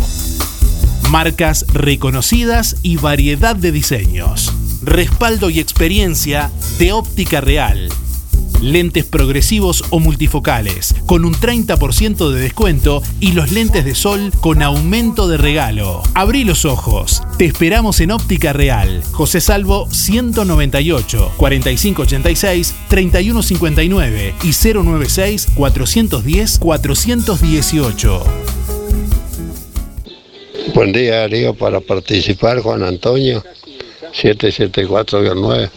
[1.10, 4.52] Marcas reconocidas y variedad de diseños.
[4.82, 7.88] Respaldo y experiencia de óptica real
[8.60, 14.62] lentes progresivos o multifocales, con un 30% de descuento y los lentes de sol con
[14.62, 16.02] aumento de regalo.
[16.14, 17.22] Abrí los ojos.
[17.38, 19.02] Te esperamos en Óptica Real.
[19.12, 28.24] José Salvo 198 4586 3159 y 096 410 418.
[30.74, 33.42] Buen día, Darío, para participar, Juan Antonio,
[34.12, 35.70] 774-9.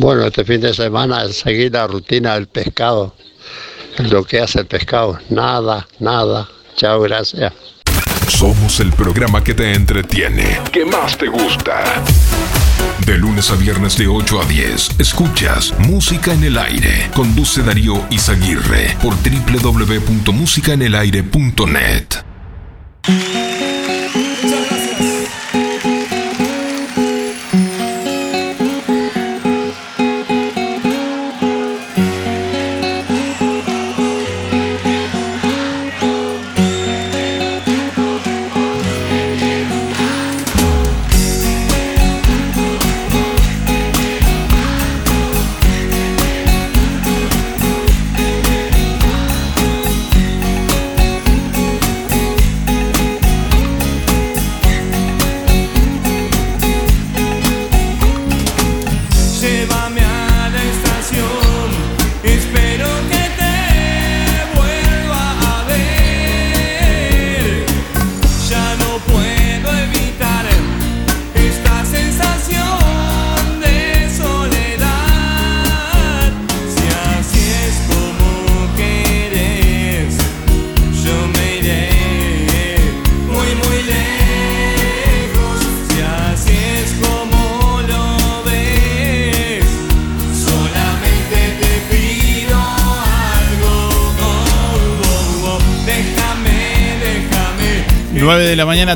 [0.00, 3.14] Bueno, este fin de semana seguir la rutina del pescado,
[3.98, 6.48] lo que hace el pescado, nada, nada.
[6.74, 7.52] Chao, gracias.
[8.26, 12.02] Somos el programa que te entretiene, que más te gusta.
[13.04, 17.10] De lunes a viernes de 8 a 10, escuchas Música en el Aire.
[17.14, 22.06] Conduce Darío Izaguirre por www.musicaenelaire.net.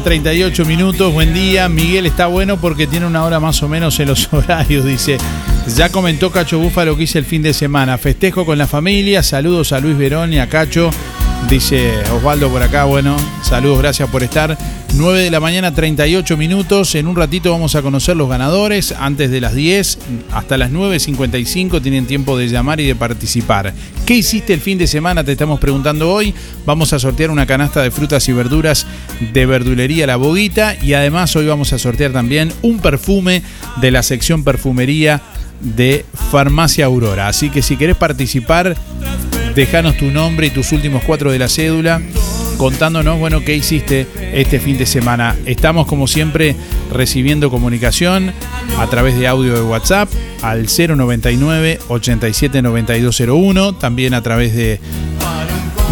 [0.05, 1.13] 38 minutos.
[1.15, 1.67] Buen día.
[1.71, 4.85] Miguel está bueno porque tiene una hora más o menos en los horarios.
[4.85, 5.17] Dice:
[5.77, 7.97] Ya comentó Cacho Búfalo que hice el fin de semana.
[7.97, 9.23] Festejo con la familia.
[9.23, 10.91] Saludos a Luis Verón y a Cacho.
[11.49, 14.57] Dice Osvaldo por acá, bueno, saludos, gracias por estar.
[14.95, 16.95] 9 de la mañana, 38 minutos.
[16.95, 18.93] En un ratito vamos a conocer los ganadores.
[18.93, 19.99] Antes de las 10
[20.33, 23.75] hasta las 9.55 tienen tiempo de llamar y de participar.
[24.07, 25.25] ¿Qué hiciste el fin de semana?
[25.25, 26.35] Te estamos preguntando hoy.
[26.67, 28.87] Vamos a sortear una canasta de frutas y verduras
[29.33, 30.77] de verdulería La Boguita.
[30.83, 33.43] Y además hoy vamos a sortear también un perfume
[33.81, 35.23] de la sección perfumería
[35.61, 37.29] de Farmacia Aurora.
[37.29, 38.77] Así que si querés participar,
[39.55, 42.03] déjanos tu nombre y tus últimos cuatro de la cédula
[42.57, 45.37] contándonos, bueno, qué hiciste este fin de semana.
[45.47, 46.57] Estamos, como siempre,
[46.93, 48.33] recibiendo comunicación
[48.79, 50.09] a través de audio de WhatsApp
[50.43, 54.79] al 099 879201, también a través de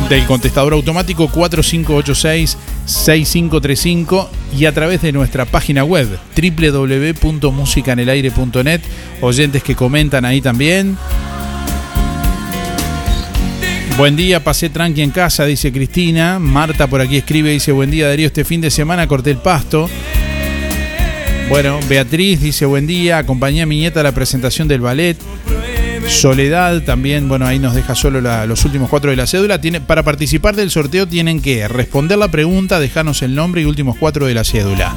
[0.08, 4.28] del contestador automático 4586 6535
[4.58, 8.80] y a través de nuestra página web www.musicanelaire.net
[9.22, 10.98] oyentes que comentan ahí también
[14.02, 16.40] Buen día, pasé tranqui en casa, dice Cristina.
[16.40, 19.88] Marta por aquí escribe, dice, buen día Darío, este fin de semana corté el pasto.
[21.48, 25.16] Bueno, Beatriz dice, buen día, acompañé a mi nieta a la presentación del ballet.
[26.08, 29.60] Soledad también, bueno, ahí nos deja solo los últimos cuatro de la cédula.
[29.60, 33.96] Tiene, para participar del sorteo tienen que responder la pregunta, dejarnos el nombre y últimos
[33.96, 34.96] cuatro de la cédula.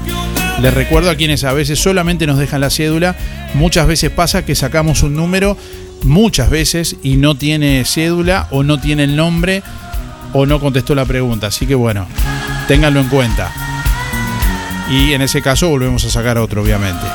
[0.64, 3.15] Les recuerdo a quienes a veces solamente nos dejan la cédula,
[3.53, 5.57] muchas veces pasa que sacamos un número,
[6.06, 9.64] muchas veces, y no tiene cédula o no tiene el nombre
[10.34, 11.48] o no contestó la pregunta.
[11.48, 12.07] Así que bueno,
[12.68, 13.52] ténganlo en cuenta.
[14.90, 17.06] Y en ese caso volvemos a sacar otro, obviamente.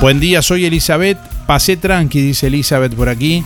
[0.00, 1.18] Buen día, soy Elizabeth.
[1.46, 3.44] Pasé tranqui, dice Elizabeth por aquí.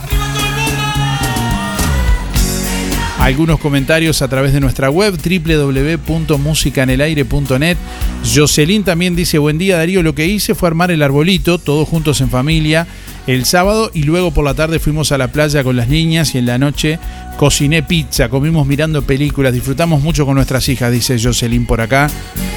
[3.21, 7.77] Algunos comentarios a través de nuestra web www.musicanelaire.net.
[8.35, 12.19] Jocelyn también dice, buen día Darío, lo que hice fue armar el arbolito, todos juntos
[12.21, 12.87] en familia,
[13.33, 16.37] el sábado y luego por la tarde fuimos a la playa con las niñas y
[16.37, 16.99] en la noche
[17.37, 22.09] cociné pizza, comimos mirando películas, disfrutamos mucho con nuestras hijas, dice Jocelyn por acá.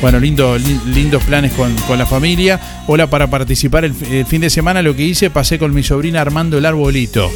[0.02, 2.60] Bueno, lindo, li- lindos planes con, con la familia.
[2.88, 6.20] Hola, para participar el, el fin de semana lo que hice, pasé con mi sobrina
[6.20, 7.30] armando el arbolito.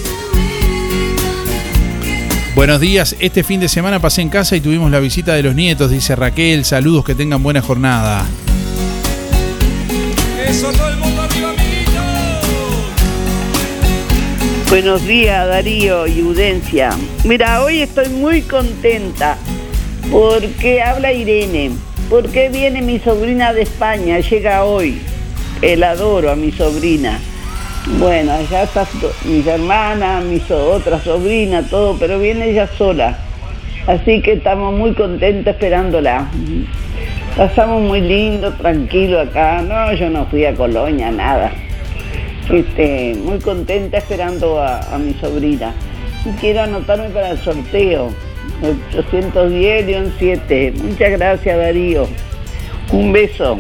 [2.55, 5.55] Buenos días, este fin de semana pasé en casa y tuvimos la visita de los
[5.55, 6.65] nietos, dice Raquel.
[6.65, 8.27] Saludos, que tengan buena jornada.
[10.47, 10.88] Eso todo
[14.69, 16.91] Buenos días, Darío y Udencia.
[17.25, 19.37] Mira, hoy estoy muy contenta
[20.11, 21.71] porque habla Irene,
[22.11, 25.01] porque viene mi sobrina de España, llega hoy.
[25.63, 27.19] El adoro a mi sobrina.
[27.99, 28.87] Bueno, allá está
[29.25, 33.19] mis hermanas, mis so- otras sobrinas, todo, pero viene ella sola.
[33.87, 36.29] Así que estamos muy contentos esperándola.
[37.37, 39.63] Pasamos muy lindo, tranquilo acá.
[39.63, 41.51] No, yo no fui a Colonia, nada.
[42.51, 45.73] Este, muy contenta esperando a, mi sobrina.
[46.25, 48.11] Y quiero anotarme para el sorteo.
[48.95, 50.75] 810-7.
[50.83, 52.09] Muchas gracias, Darío.
[52.93, 53.59] Un beso.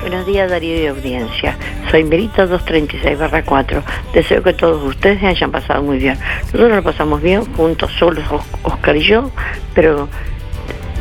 [0.00, 1.56] Buenos días Darío y audiencia.
[1.90, 3.82] Soy Merito 236 barra 4.
[4.14, 6.18] Deseo que todos ustedes hayan pasado muy bien.
[6.46, 9.30] Nosotros lo pasamos bien juntos, solos Os- Oscar y yo,
[9.74, 10.08] pero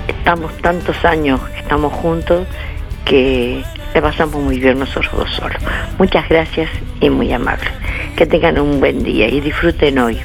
[0.08, 2.46] estamos tantos años que estamos juntos
[3.06, 3.64] que
[3.94, 5.58] le pasamos muy bien nosotros dos solos.
[5.98, 6.70] Muchas gracias
[7.02, 7.70] y muy amables.
[8.16, 10.18] Que tengan un buen día y disfruten hoy.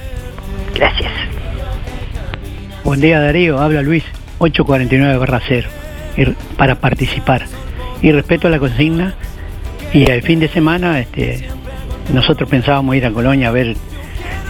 [0.74, 1.10] Gracias.
[2.84, 4.04] Buen día Darío, habla Luis,
[4.38, 5.68] 849 barra 0,
[6.16, 6.26] y-
[6.56, 7.46] para participar.
[8.02, 9.14] Y respeto a la consigna,
[9.92, 11.48] y el fin de semana este,
[12.12, 13.76] nosotros pensábamos ir a Colonia a ver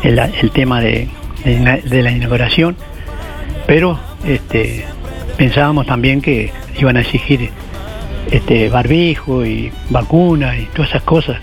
[0.02, 2.76] el, tema la- de la inauguración,
[3.66, 4.84] pero este,
[5.36, 7.50] pensábamos también que iban a exigir
[8.34, 11.36] este, barbijo y vacuna y todas esas cosas,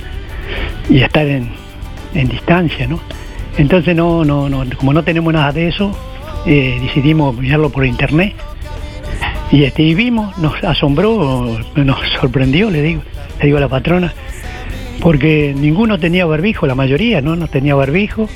[0.89, 1.49] y estar en,
[2.13, 2.99] en distancia, ¿no?
[3.57, 5.91] Entonces no, no, no, como no tenemos nada de eso,
[6.45, 8.35] eh, decidimos mirarlo por internet
[9.51, 13.01] y, este, vimos, nos asombró, nos sorprendió, le digo,
[13.39, 14.13] le digo a la patrona,
[15.01, 17.35] porque ninguno tenía barbijo, la mayoría, ¿no?
[17.35, 18.30] No tenía barbijo,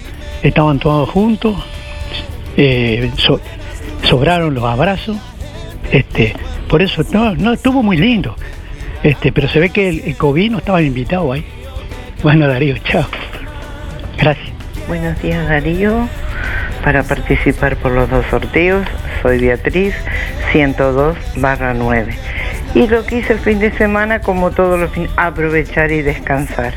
[0.44, 1.56] estaban todos juntos,
[2.58, 3.40] eh, so-
[4.04, 5.18] sobraron los abrazos,
[5.92, 6.36] este,
[6.70, 8.36] por eso no, no estuvo muy lindo,
[9.04, 11.46] este, pero se ve que el, COVID no estaba invitado ahí.
[12.24, 13.06] Bueno Darío, chao.
[14.18, 14.50] Gracias.
[14.88, 16.08] Buenos días Darío.
[16.84, 18.86] Para participar por los dos sorteos,
[19.22, 19.96] soy Beatriz
[20.52, 22.16] 102 barra 9.
[22.76, 26.74] Y lo que hice el fin de semana, como todos los fines, aprovechar y descansar.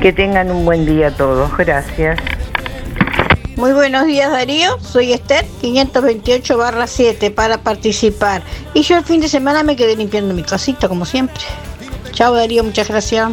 [0.00, 1.56] Que tengan un buen día todos.
[1.56, 2.18] Gracias.
[3.60, 8.42] Muy buenos días Darío, soy Esther, 528 barra 7 para participar.
[8.72, 11.42] Y yo el fin de semana me quedé limpiando mi casita como siempre.
[12.12, 13.32] Chao Darío, muchas gracias.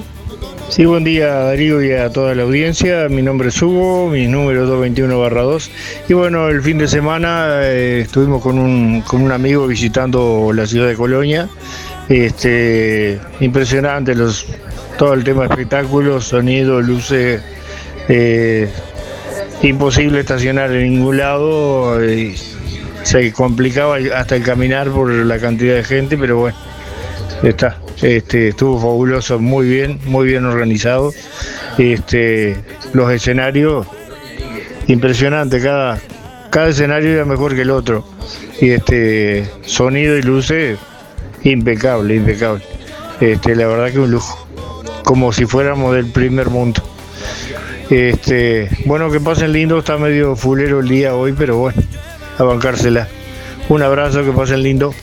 [0.68, 3.08] Sí, buen día Darío y a toda la audiencia.
[3.08, 5.70] Mi nombre es Hugo, mi número es 221-2.
[6.10, 10.68] Y bueno, el fin de semana eh, estuvimos con un, con un amigo visitando la
[10.68, 11.48] ciudad de Colonia.
[12.10, 14.46] Este, impresionante los,
[14.98, 17.42] todo el tema de espectáculos, sonido, luces.
[18.10, 18.70] eh,
[19.62, 22.02] imposible estacionar en ningún lado.
[22.02, 22.36] eh,
[23.04, 26.58] se complicaba hasta el caminar por la cantidad de gente, pero bueno,
[27.42, 27.80] está.
[28.02, 31.14] Este, estuvo fabuloso, muy bien, muy bien organizado.
[31.78, 32.58] Este,
[32.92, 33.88] los escenarios,
[34.88, 36.00] impresionante, cada,
[36.50, 38.06] cada escenario era mejor que el otro.
[38.60, 40.78] Y este, sonido y luces,
[41.44, 42.64] impecable, impecable.
[43.22, 44.48] Este, la verdad que un lujo,
[45.06, 46.84] como si fuéramos del primer mundo.
[47.90, 51.82] Este, bueno, que pasen lindo, está medio fulero el día hoy, pero bueno,
[52.38, 53.08] a bancársela.
[53.70, 54.94] Un abrazo, que pasen lindo.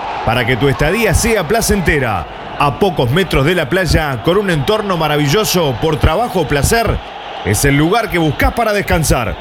[0.25, 2.25] para que tu estadía sea placentera.
[2.59, 6.97] A pocos metros de la playa, con un entorno maravilloso por trabajo o placer,
[7.45, 9.35] es el lugar que buscas para descansar.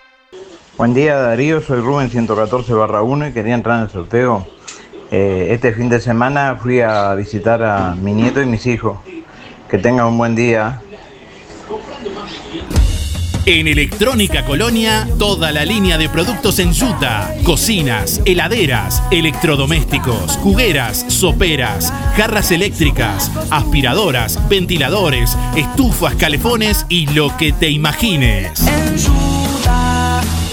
[0.77, 4.47] Buen día Darío, soy Rubén 114 barra 1 y quería entrar en el sorteo.
[5.11, 8.99] Eh, este fin de semana fui a visitar a mi nieto y mis hijos.
[9.69, 10.81] Que tengan un buen día.
[13.49, 21.91] En Electrónica Colonia, toda la línea de productos en yuta, cocinas, heladeras, electrodomésticos, jugueras, soperas,
[22.15, 28.51] jarras eléctricas, aspiradoras, ventiladores, estufas, calefones y lo que te imagines.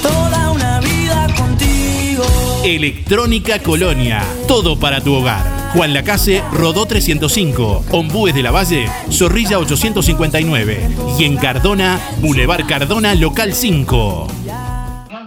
[0.00, 2.24] Toda una vida contigo.
[2.64, 5.65] Electrónica Colonia, todo para tu hogar.
[5.76, 7.84] Juan Lacase, Rodó 305.
[7.90, 10.88] Ombúes de la Valle, Zorrilla 859.
[11.18, 14.26] Y en Cardona, Boulevard Cardona, local 5.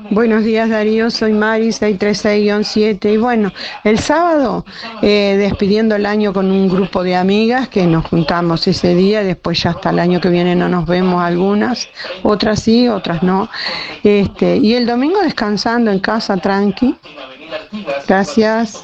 [0.09, 3.53] Buenos días Darío, soy Mari 636-7 y bueno,
[3.83, 4.65] el sábado
[5.03, 9.61] eh, despidiendo el año con un grupo de amigas que nos juntamos ese día, después
[9.61, 11.89] ya hasta el año que viene no nos vemos algunas,
[12.23, 13.51] otras sí, otras no.
[14.03, 16.95] Este, y el domingo descansando en casa tranqui.
[18.07, 18.83] Gracias.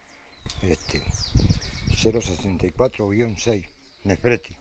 [0.62, 3.70] Este, 064-6,
[4.04, 4.61] Nefreti.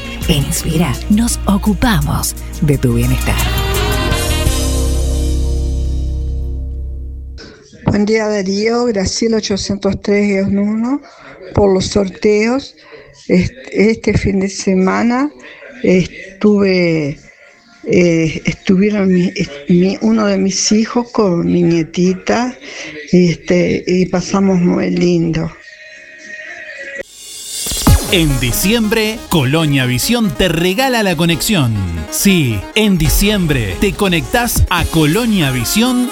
[0.27, 3.35] En Inspira nos ocupamos de tu bienestar.
[7.85, 11.01] Buen día Darío, Graciela 803-1
[11.53, 12.75] por los sorteos.
[13.27, 15.29] Este, fin de semana
[15.83, 17.19] estuve,
[17.83, 19.11] eh, estuvieron
[20.01, 22.57] uno de mis hijos con mi nietita
[23.11, 25.51] este, y pasamos muy lindo.
[28.13, 31.73] En diciembre, Colonia Visión te regala la conexión.
[32.09, 36.11] Sí, en diciembre te conectás a Colonia Visión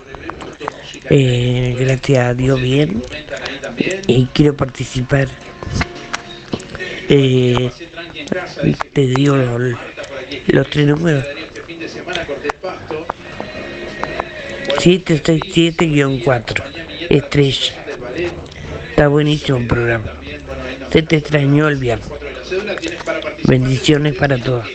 [1.09, 3.01] eh, gracias a Dios bien,
[4.07, 5.27] y quiero participar.
[7.09, 7.69] Eh,
[8.93, 9.77] te digo los,
[10.47, 11.25] los tres números.
[14.77, 16.63] 767-4,
[17.09, 17.73] estrella.
[18.89, 20.13] Está buenísimo el programa.
[20.91, 22.09] Se te extrañó el viernes.
[23.47, 24.67] Bendiciones para todos.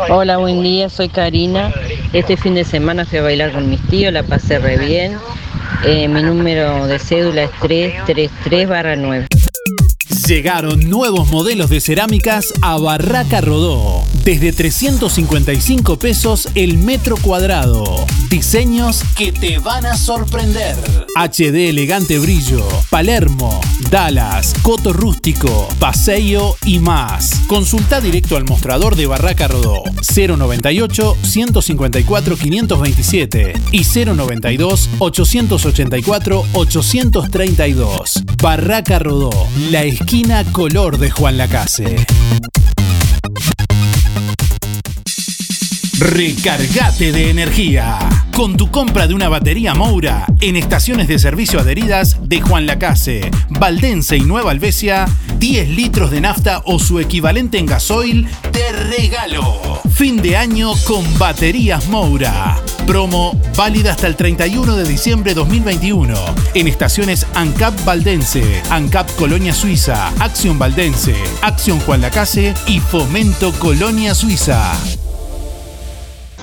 [0.10, 1.74] Hola, buen día, soy Karina.
[2.14, 5.18] Este fin de semana fui a bailar con mis tíos, la pasé re bien.
[5.84, 9.28] Eh, mi número de cédula es 333 9.
[10.28, 14.04] Llegaron nuevos modelos de cerámicas a Barraca Rodó.
[14.26, 18.06] Desde 355 pesos el metro cuadrado.
[18.30, 20.76] Diseños que te van a sorprender.
[21.16, 27.44] HD elegante brillo, Palermo, Dallas, Coto rústico, Paseo y más.
[27.48, 29.82] Consulta directo al mostrador de Barraca Rodó
[30.14, 38.24] 098 154 527 y 092 884 832.
[38.42, 39.32] Barraca Rodó,
[39.72, 40.17] la esquina
[40.52, 41.96] color de Juan Lacase.
[46.00, 47.98] Recargate de energía.
[48.36, 53.32] Con tu compra de una batería Moura en estaciones de servicio adheridas de Juan Lacase,
[53.50, 55.08] Valdense y Nueva Albesia,
[55.40, 59.82] 10 litros de nafta o su equivalente en gasoil de regalo.
[59.92, 62.58] Fin de año con baterías Moura.
[62.86, 66.14] Promo válida hasta el 31 de diciembre 2021
[66.54, 74.14] en estaciones ANCAP Valdense, ANCAP Colonia Suiza, Acción Valdense, Acción Juan Lacase y Fomento Colonia
[74.14, 74.78] Suiza.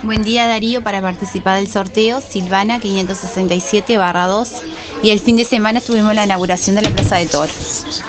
[0.05, 4.53] Buen día Darío para participar del sorteo Silvana 567 2
[5.03, 8.03] y el fin de semana tuvimos la inauguración de la Plaza de Toros.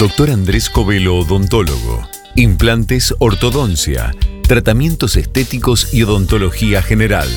[0.00, 2.08] Doctor Andrés Covelo, odontólogo.
[2.34, 4.12] Implantes, ortodoncia,
[4.42, 7.28] tratamientos estéticos y odontología general.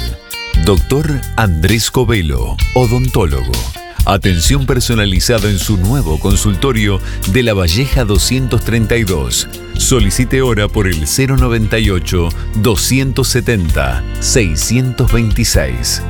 [0.66, 3.54] Doctor Andrés Covelo, odontólogo.
[4.06, 7.00] Atención personalizada en su nuevo consultorio
[7.32, 9.48] de La Valleja 232.
[9.78, 16.02] Solicite hora por el 098 270 626.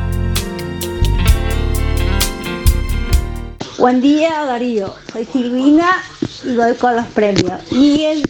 [3.77, 4.93] Buen día, Darío.
[5.11, 6.03] Soy Silvina
[6.43, 7.61] y voy con los premios.
[7.71, 8.29] Y el,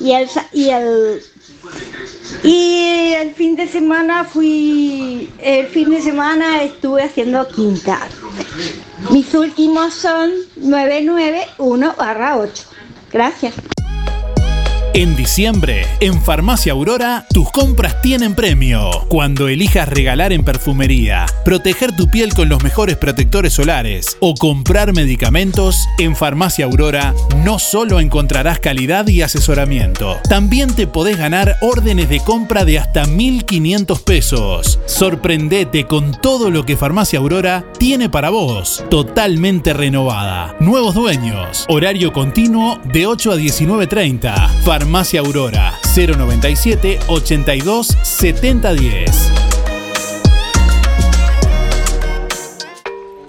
[0.00, 1.22] y el, y el,
[2.42, 8.08] y el fin de semana fui, el fin de semana estuve haciendo quinta.
[9.10, 12.64] Mis últimos son 991 barra 8.
[13.12, 13.54] Gracias.
[14.96, 18.88] En diciembre, en Farmacia Aurora, tus compras tienen premio.
[19.08, 24.94] Cuando elijas regalar en perfumería, proteger tu piel con los mejores protectores solares o comprar
[24.94, 27.12] medicamentos, en Farmacia Aurora
[27.44, 33.04] no solo encontrarás calidad y asesoramiento, también te podés ganar órdenes de compra de hasta
[33.04, 34.80] 1.500 pesos.
[34.86, 38.82] Sorprendete con todo lo que Farmacia Aurora tiene para vos.
[38.88, 40.56] Totalmente renovada.
[40.58, 41.66] Nuevos dueños.
[41.68, 44.62] Horario continuo de 8 a 19.30.
[44.86, 49.45] Farmacia Aurora 097 82 7010.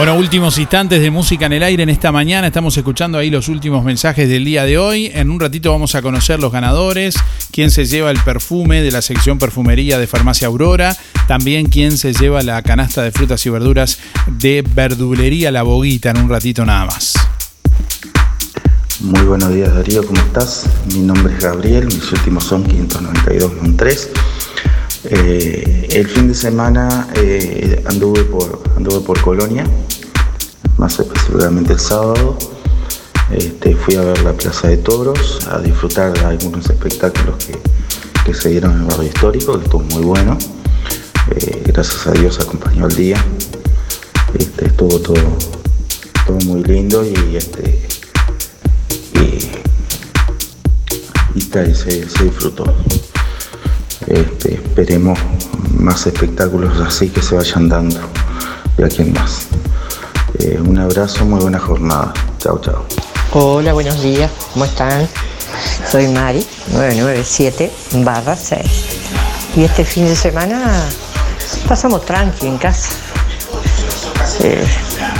[0.00, 2.46] Bueno, últimos instantes de música en el aire en esta mañana.
[2.46, 5.10] Estamos escuchando ahí los últimos mensajes del día de hoy.
[5.12, 7.16] En un ratito vamos a conocer los ganadores,
[7.52, 10.96] quién se lleva el perfume de la sección perfumería de Farmacia Aurora,
[11.28, 16.16] también quién se lleva la canasta de frutas y verduras de Verdulería La Boguita en
[16.16, 17.12] un ratito nada más.
[19.00, 20.64] Muy buenos días Darío, ¿cómo estás?
[20.94, 24.08] Mi nombre es Gabriel, mis últimos son 592-3.
[25.04, 29.64] Eh, el fin de semana eh, anduve, por, anduve por Colonia,
[30.76, 32.36] más específicamente el sábado.
[33.30, 37.58] Este, fui a ver la Plaza de Toros, a disfrutar de algunos espectáculos que,
[38.24, 40.36] que se dieron en el barrio histórico, que estuvo muy bueno.
[41.36, 43.24] Eh, gracias a Dios acompañó el día.
[44.38, 45.14] Este, estuvo todo,
[46.26, 47.88] todo muy lindo y, este,
[49.14, 49.48] y,
[51.38, 52.64] y tal, se, se disfrutó.
[54.06, 55.18] Este, esperemos
[55.78, 58.00] más espectáculos así que se vayan dando
[58.76, 59.48] de aquí en más.
[60.38, 62.12] Eh, un abrazo, muy buena jornada.
[62.38, 62.84] Chao, chao.
[63.32, 65.06] Hola, buenos días, ¿cómo están?
[65.90, 67.70] Soy Mari, 997
[68.04, 68.62] barra 6.
[69.56, 70.88] Y este fin de semana
[71.68, 72.92] pasamos tranqui en casa,
[74.42, 74.64] eh,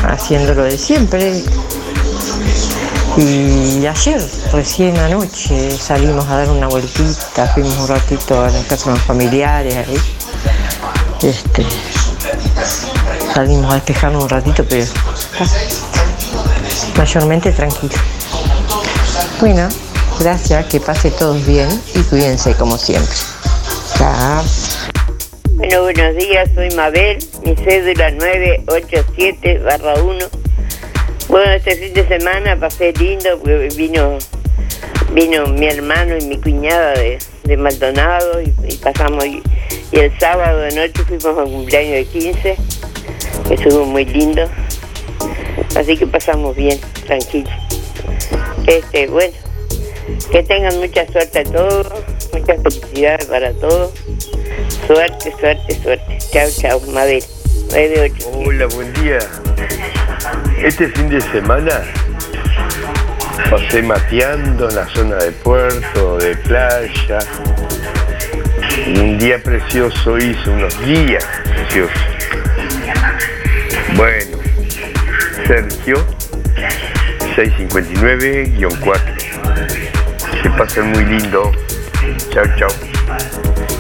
[0.08, 1.42] haciendo de siempre.
[3.16, 4.22] Y ayer,
[4.52, 9.04] recién anoche, salimos a dar una vueltita, fuimos un ratito a la casa de los
[9.04, 9.98] familiares ahí.
[11.22, 11.66] Este,
[13.34, 14.86] salimos a despejarnos un ratito, pero
[16.96, 17.94] mayormente tranquilo.
[19.40, 19.68] Bueno,
[20.18, 23.14] gracias, que pase todos bien y cuídense como siempre.
[23.98, 24.44] Chao.
[25.56, 30.39] Bueno, buenos días, soy Mabel, mi cédula 987 barra 1.
[31.30, 34.18] Bueno, este fin de semana pasé lindo porque vino,
[35.12, 38.48] vino mi hermano y mi cuñada de, de Maldonado y,
[38.78, 39.40] pasamos y,
[39.92, 42.56] el sábado de noche fuimos a cumpleaños de 15,
[43.46, 44.42] que estuvo muy lindo.
[45.76, 47.52] Así que pasamos bien, tranquilos.
[48.66, 49.34] Este, bueno,
[50.32, 51.86] que tengan mucha suerte a todos,
[52.32, 53.92] mucha felicidad para todos.
[54.88, 56.18] Suerte, suerte, suerte.
[56.32, 57.22] Chao, chao, Mabel.
[57.70, 58.30] 98.
[58.34, 59.20] Hola, buen día.
[60.62, 61.82] Este fin de semana
[63.50, 67.18] pasé mateando en la zona de puerto, de playa.
[68.86, 71.96] Un día precioso hizo, unos días preciosos.
[73.96, 74.36] Bueno,
[75.46, 76.04] Sergio,
[77.36, 79.00] 659-4.
[80.42, 81.52] Que pasen muy lindo.
[82.34, 82.68] Chao, chao.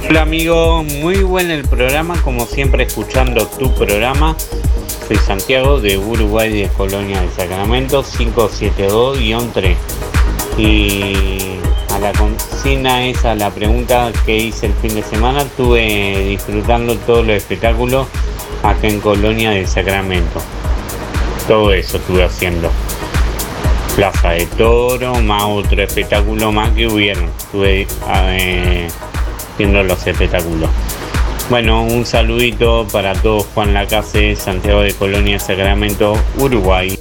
[0.08, 4.34] Hola amigo, muy buen el programa, como siempre escuchando tu programa.
[5.18, 9.76] Santiago de Uruguay de Colonia del Sacramento 572-3.
[10.56, 11.38] Y
[11.92, 17.26] a la consigna esa, la pregunta que hice el fin de semana, estuve disfrutando todos
[17.26, 18.06] los espectáculos
[18.62, 20.40] acá en Colonia del Sacramento.
[21.48, 22.70] Todo eso estuve haciendo.
[23.96, 27.24] Plaza de Toro, más otro espectáculo más que hubieron.
[27.38, 28.88] Estuve eh,
[29.58, 30.70] viendo los espectáculos.
[31.50, 36.96] Bueno, un saludito para todos, Juan Lacase, Santiago de Colonia, Sacramento, Uruguay.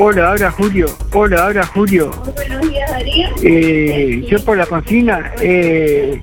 [0.00, 0.86] Hola, habla Julio.
[1.12, 2.12] Hola, habla Julio.
[3.42, 6.22] Eh, yo por la consigna, eh,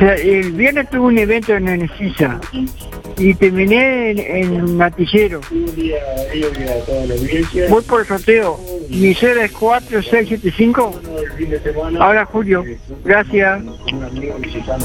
[0.00, 2.40] el viernes tuve un evento en Enesisa
[3.16, 5.40] y terminé en, en Matillero.
[7.68, 8.60] Voy por el sorteo.
[8.90, 11.00] Mi cera es 4675.
[11.98, 12.64] Ahora Julio.
[13.04, 13.60] Gracias.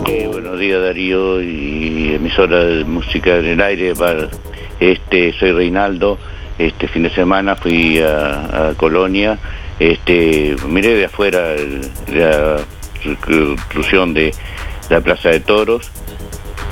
[0.08, 3.94] Eh, buenos días Darío y emisora de música en el aire.
[3.94, 4.30] Para,
[4.80, 6.18] este, soy Reinaldo.
[6.58, 9.38] Este fin de semana fui a, Colonia.
[9.80, 11.56] Este, miré de afuera
[12.14, 12.58] la
[13.26, 14.34] construcción de
[14.90, 15.92] la Plaza de Toros.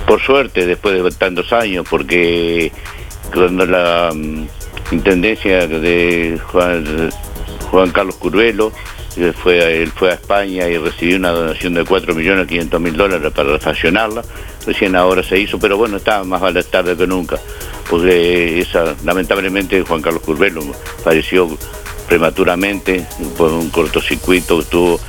[0.05, 2.71] Por suerte, después de tantos años, porque
[3.33, 4.45] cuando la mm,
[4.91, 7.09] intendencia de Juan,
[7.69, 8.71] Juan Carlos Curvelo
[9.17, 12.95] eh, fue, él fue a España y recibió una donación de 4 millones 500 mil
[12.95, 14.23] dólares para refaccionarla.
[14.65, 17.37] Recién ahora se hizo, pero bueno, está más vale tarde que nunca,
[17.89, 18.65] porque
[19.03, 20.61] lamentablemente Juan Carlos Curvelo
[21.03, 21.49] falleció
[22.07, 23.05] prematuramente
[23.37, 24.99] por un cortocircuito que tuvo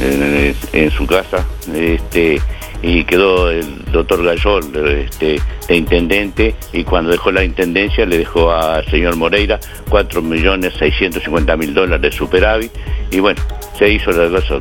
[0.00, 1.46] en, en su casa.
[1.74, 2.40] Este,
[2.82, 8.52] y quedó el doctor Gallol este, de intendente y cuando dejó la intendencia le dejó
[8.52, 12.72] al señor Moreira 4.650.000 dólares de superávit
[13.12, 13.40] y bueno,
[13.78, 14.58] se hizo la cosa,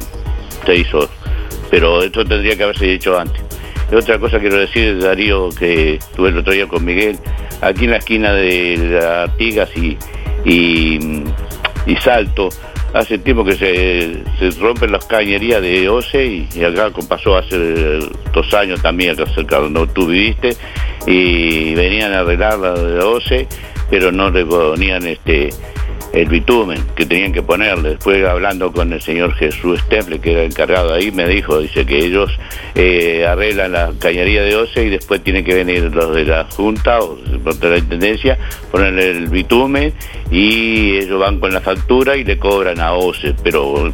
[0.65, 1.09] se hizo,
[1.71, 3.41] pero esto tendría que haberse hecho antes.
[3.91, 7.17] Otra cosa quiero decir, Darío, que estuve el otro día con Miguel,
[7.59, 9.97] aquí en la esquina de Artigas y,
[10.45, 11.23] y,
[11.85, 12.49] y Salto,
[12.93, 17.99] hace tiempo que se, rompen las cañerías de OCE y, y acá pasó hace
[18.33, 20.55] dos años también acá cerca donde tú viviste
[21.07, 23.47] y venían a arreglar la de OCE
[23.89, 25.49] pero no le ponían este
[26.13, 27.91] el bitumen que tenían que ponerle.
[27.91, 31.99] Después hablando con el señor Jesús Stemple, que era encargado ahí, me dijo, dice que
[31.99, 32.31] ellos
[32.75, 36.99] eh, arreglan la cañería de OCE y después tienen que venir los de la Junta
[36.99, 38.37] o de la Intendencia,
[38.71, 39.93] ponerle el bitumen
[40.29, 43.35] y ellos van con la factura y le cobran a OCE.
[43.43, 43.93] Pero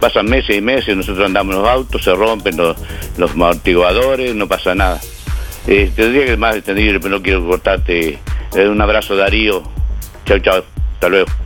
[0.00, 2.76] pasan meses y meses, nosotros andamos los autos, se rompen los,
[3.16, 5.00] los amortiguadores, no pasa nada.
[5.66, 8.18] Eh, tendría que más entendible, pero no quiero cortarte.
[8.54, 9.62] Eh, un abrazo Darío.
[10.24, 10.64] Chao, chao.
[10.94, 11.41] Hasta luego.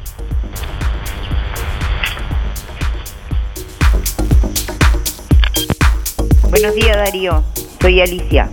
[6.50, 7.42] Buenos días Darío,
[7.80, 8.48] soy Alicia.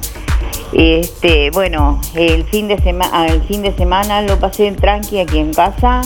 [0.73, 5.37] Este, bueno, el fin de semana, el fin de semana lo pasé en tranqui aquí
[5.37, 6.01] en casa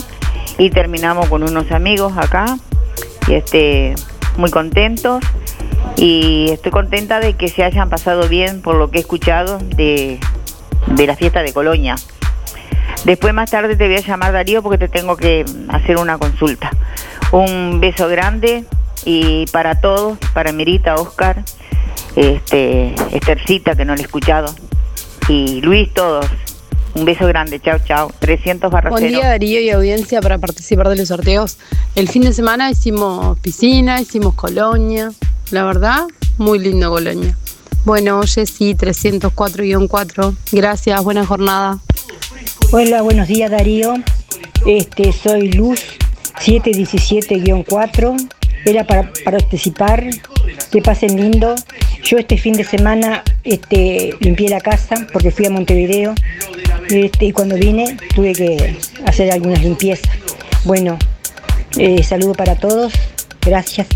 [0.57, 2.57] y terminamos con unos amigos acá
[3.27, 3.95] y este,
[4.35, 5.23] muy contentos
[5.95, 10.19] y estoy contenta de que se hayan pasado bien por lo que he escuchado de,
[10.87, 11.95] de la fiesta de Colonia.
[13.05, 16.69] Después más tarde te voy a llamar Darío porque te tengo que hacer una consulta.
[17.31, 18.65] Un beso grande
[19.05, 21.43] y para todos, para Mirita, Oscar,
[22.17, 24.53] este, Estercita que no le he escuchado
[25.29, 26.25] y Luis, todos.
[26.95, 28.11] Un beso grande, chao, chao.
[28.19, 31.57] 300 barra Buen día Darío y audiencia para participar de los sorteos.
[31.95, 35.11] El fin de semana hicimos piscina, hicimos colonia.
[35.51, 36.07] La verdad,
[36.37, 37.37] muy lindo colonia.
[37.85, 40.35] Bueno, Jessy 304-4.
[40.53, 41.79] Gracias, buena jornada.
[42.71, 43.93] Hola, buenos días Darío.
[44.65, 45.81] Este, soy Luz
[46.39, 48.29] 717-4.
[48.65, 50.05] Era para participar.
[50.71, 51.55] Que pasen lindo.
[52.03, 56.13] Yo este fin de semana este, limpié la casa porque fui a Montevideo
[56.89, 60.09] este, y cuando vine tuve que hacer algunas limpiezas.
[60.63, 60.97] Bueno,
[61.77, 62.93] eh, saludo para todos.
[63.41, 63.87] Gracias.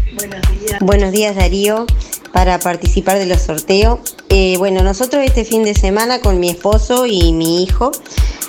[0.80, 1.86] Buenos días Darío
[2.34, 4.00] para participar de los sorteos.
[4.30, 7.92] Eh, bueno, nosotros este fin de semana con mi esposo y mi hijo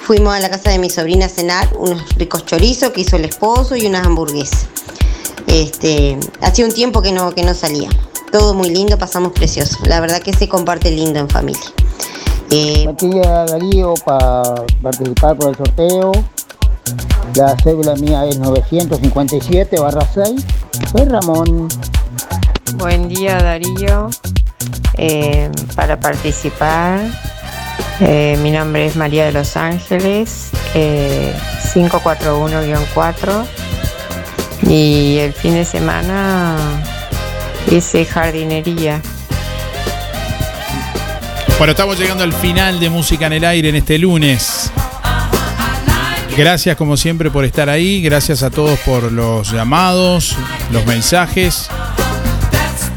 [0.05, 3.25] fuimos a la casa de mi sobrina a cenar unos ricos chorizos que hizo el
[3.25, 4.67] esposo y unas hamburguesas.
[5.47, 7.91] Este, hacía un tiempo que no, que no salía.
[8.33, 9.77] Todo muy lindo, pasamos precioso.
[9.85, 11.61] La verdad que se comparte lindo en familia.
[12.51, 14.43] Eh, Matías Darío para
[14.83, 16.13] participar por el sorteo.
[17.35, 20.47] La cédula mía es 957 barra 6.
[20.91, 21.69] Soy Ramón.
[22.77, 24.09] Buen día Darío.
[24.97, 27.01] Eh, para participar,
[28.01, 31.35] eh, mi nombre es María de los Ángeles, eh,
[31.75, 33.45] 541-4.
[34.63, 36.57] Y el fin de semana
[37.71, 39.01] hice jardinería.
[41.59, 44.73] Bueno, estamos llegando al final de Música en el Aire en este lunes.
[46.37, 50.35] Gracias como siempre por estar ahí, gracias a todos por los llamados,
[50.73, 51.69] los mensajes.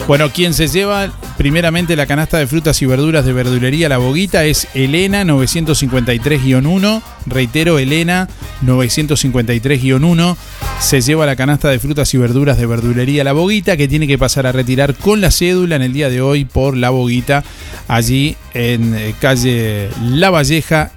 [0.08, 4.45] Bueno, quien se lleva primeramente la canasta de frutas y verduras de verdulería La Boguita
[4.45, 7.02] es Elena 953-1.
[7.26, 8.28] Reitero, Elena
[8.64, 10.36] 953-1.
[10.80, 14.18] Se lleva la canasta de frutas y verduras de verdulería La Boguita que tiene que
[14.18, 17.44] pasar a retirar con la cédula en el día de hoy por La Boguita,
[17.88, 20.91] allí en eh, calle La Valleja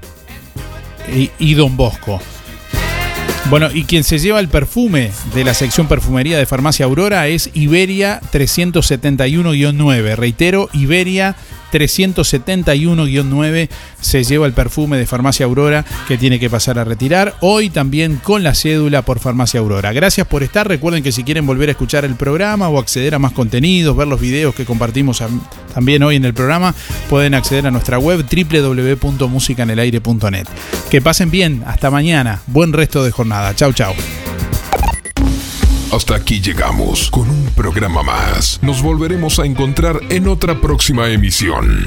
[1.14, 2.20] y, y Don Bosco.
[3.50, 7.48] Bueno, y quien se lleva el perfume de la sección perfumería de Farmacia Aurora es
[7.54, 10.16] Iberia 371-9.
[10.16, 11.34] Reitero, Iberia
[11.72, 13.68] 371-9
[14.02, 17.36] se lleva el perfume de Farmacia Aurora que tiene que pasar a retirar.
[17.40, 19.94] Hoy también con la cédula por Farmacia Aurora.
[19.94, 20.68] Gracias por estar.
[20.68, 24.08] Recuerden que si quieren volver a escuchar el programa o acceder a más contenidos, ver
[24.08, 25.22] los videos que compartimos
[25.78, 26.74] también hoy en el programa,
[27.08, 30.48] pueden acceder a nuestra web www.musicanelaire.net.
[30.90, 31.62] Que pasen bien.
[31.68, 32.42] Hasta mañana.
[32.48, 33.54] Buen resto de jornada.
[33.54, 33.94] Chau, chau.
[35.92, 38.58] Hasta aquí llegamos con un programa más.
[38.60, 41.84] Nos volveremos a encontrar en otra próxima emisión.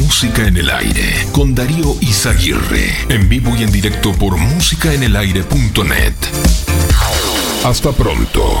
[0.00, 2.96] Música en el aire con Darío Izaguirre.
[3.10, 6.14] En vivo y en directo por musicaenelaire.net.
[7.64, 8.60] Hasta pronto.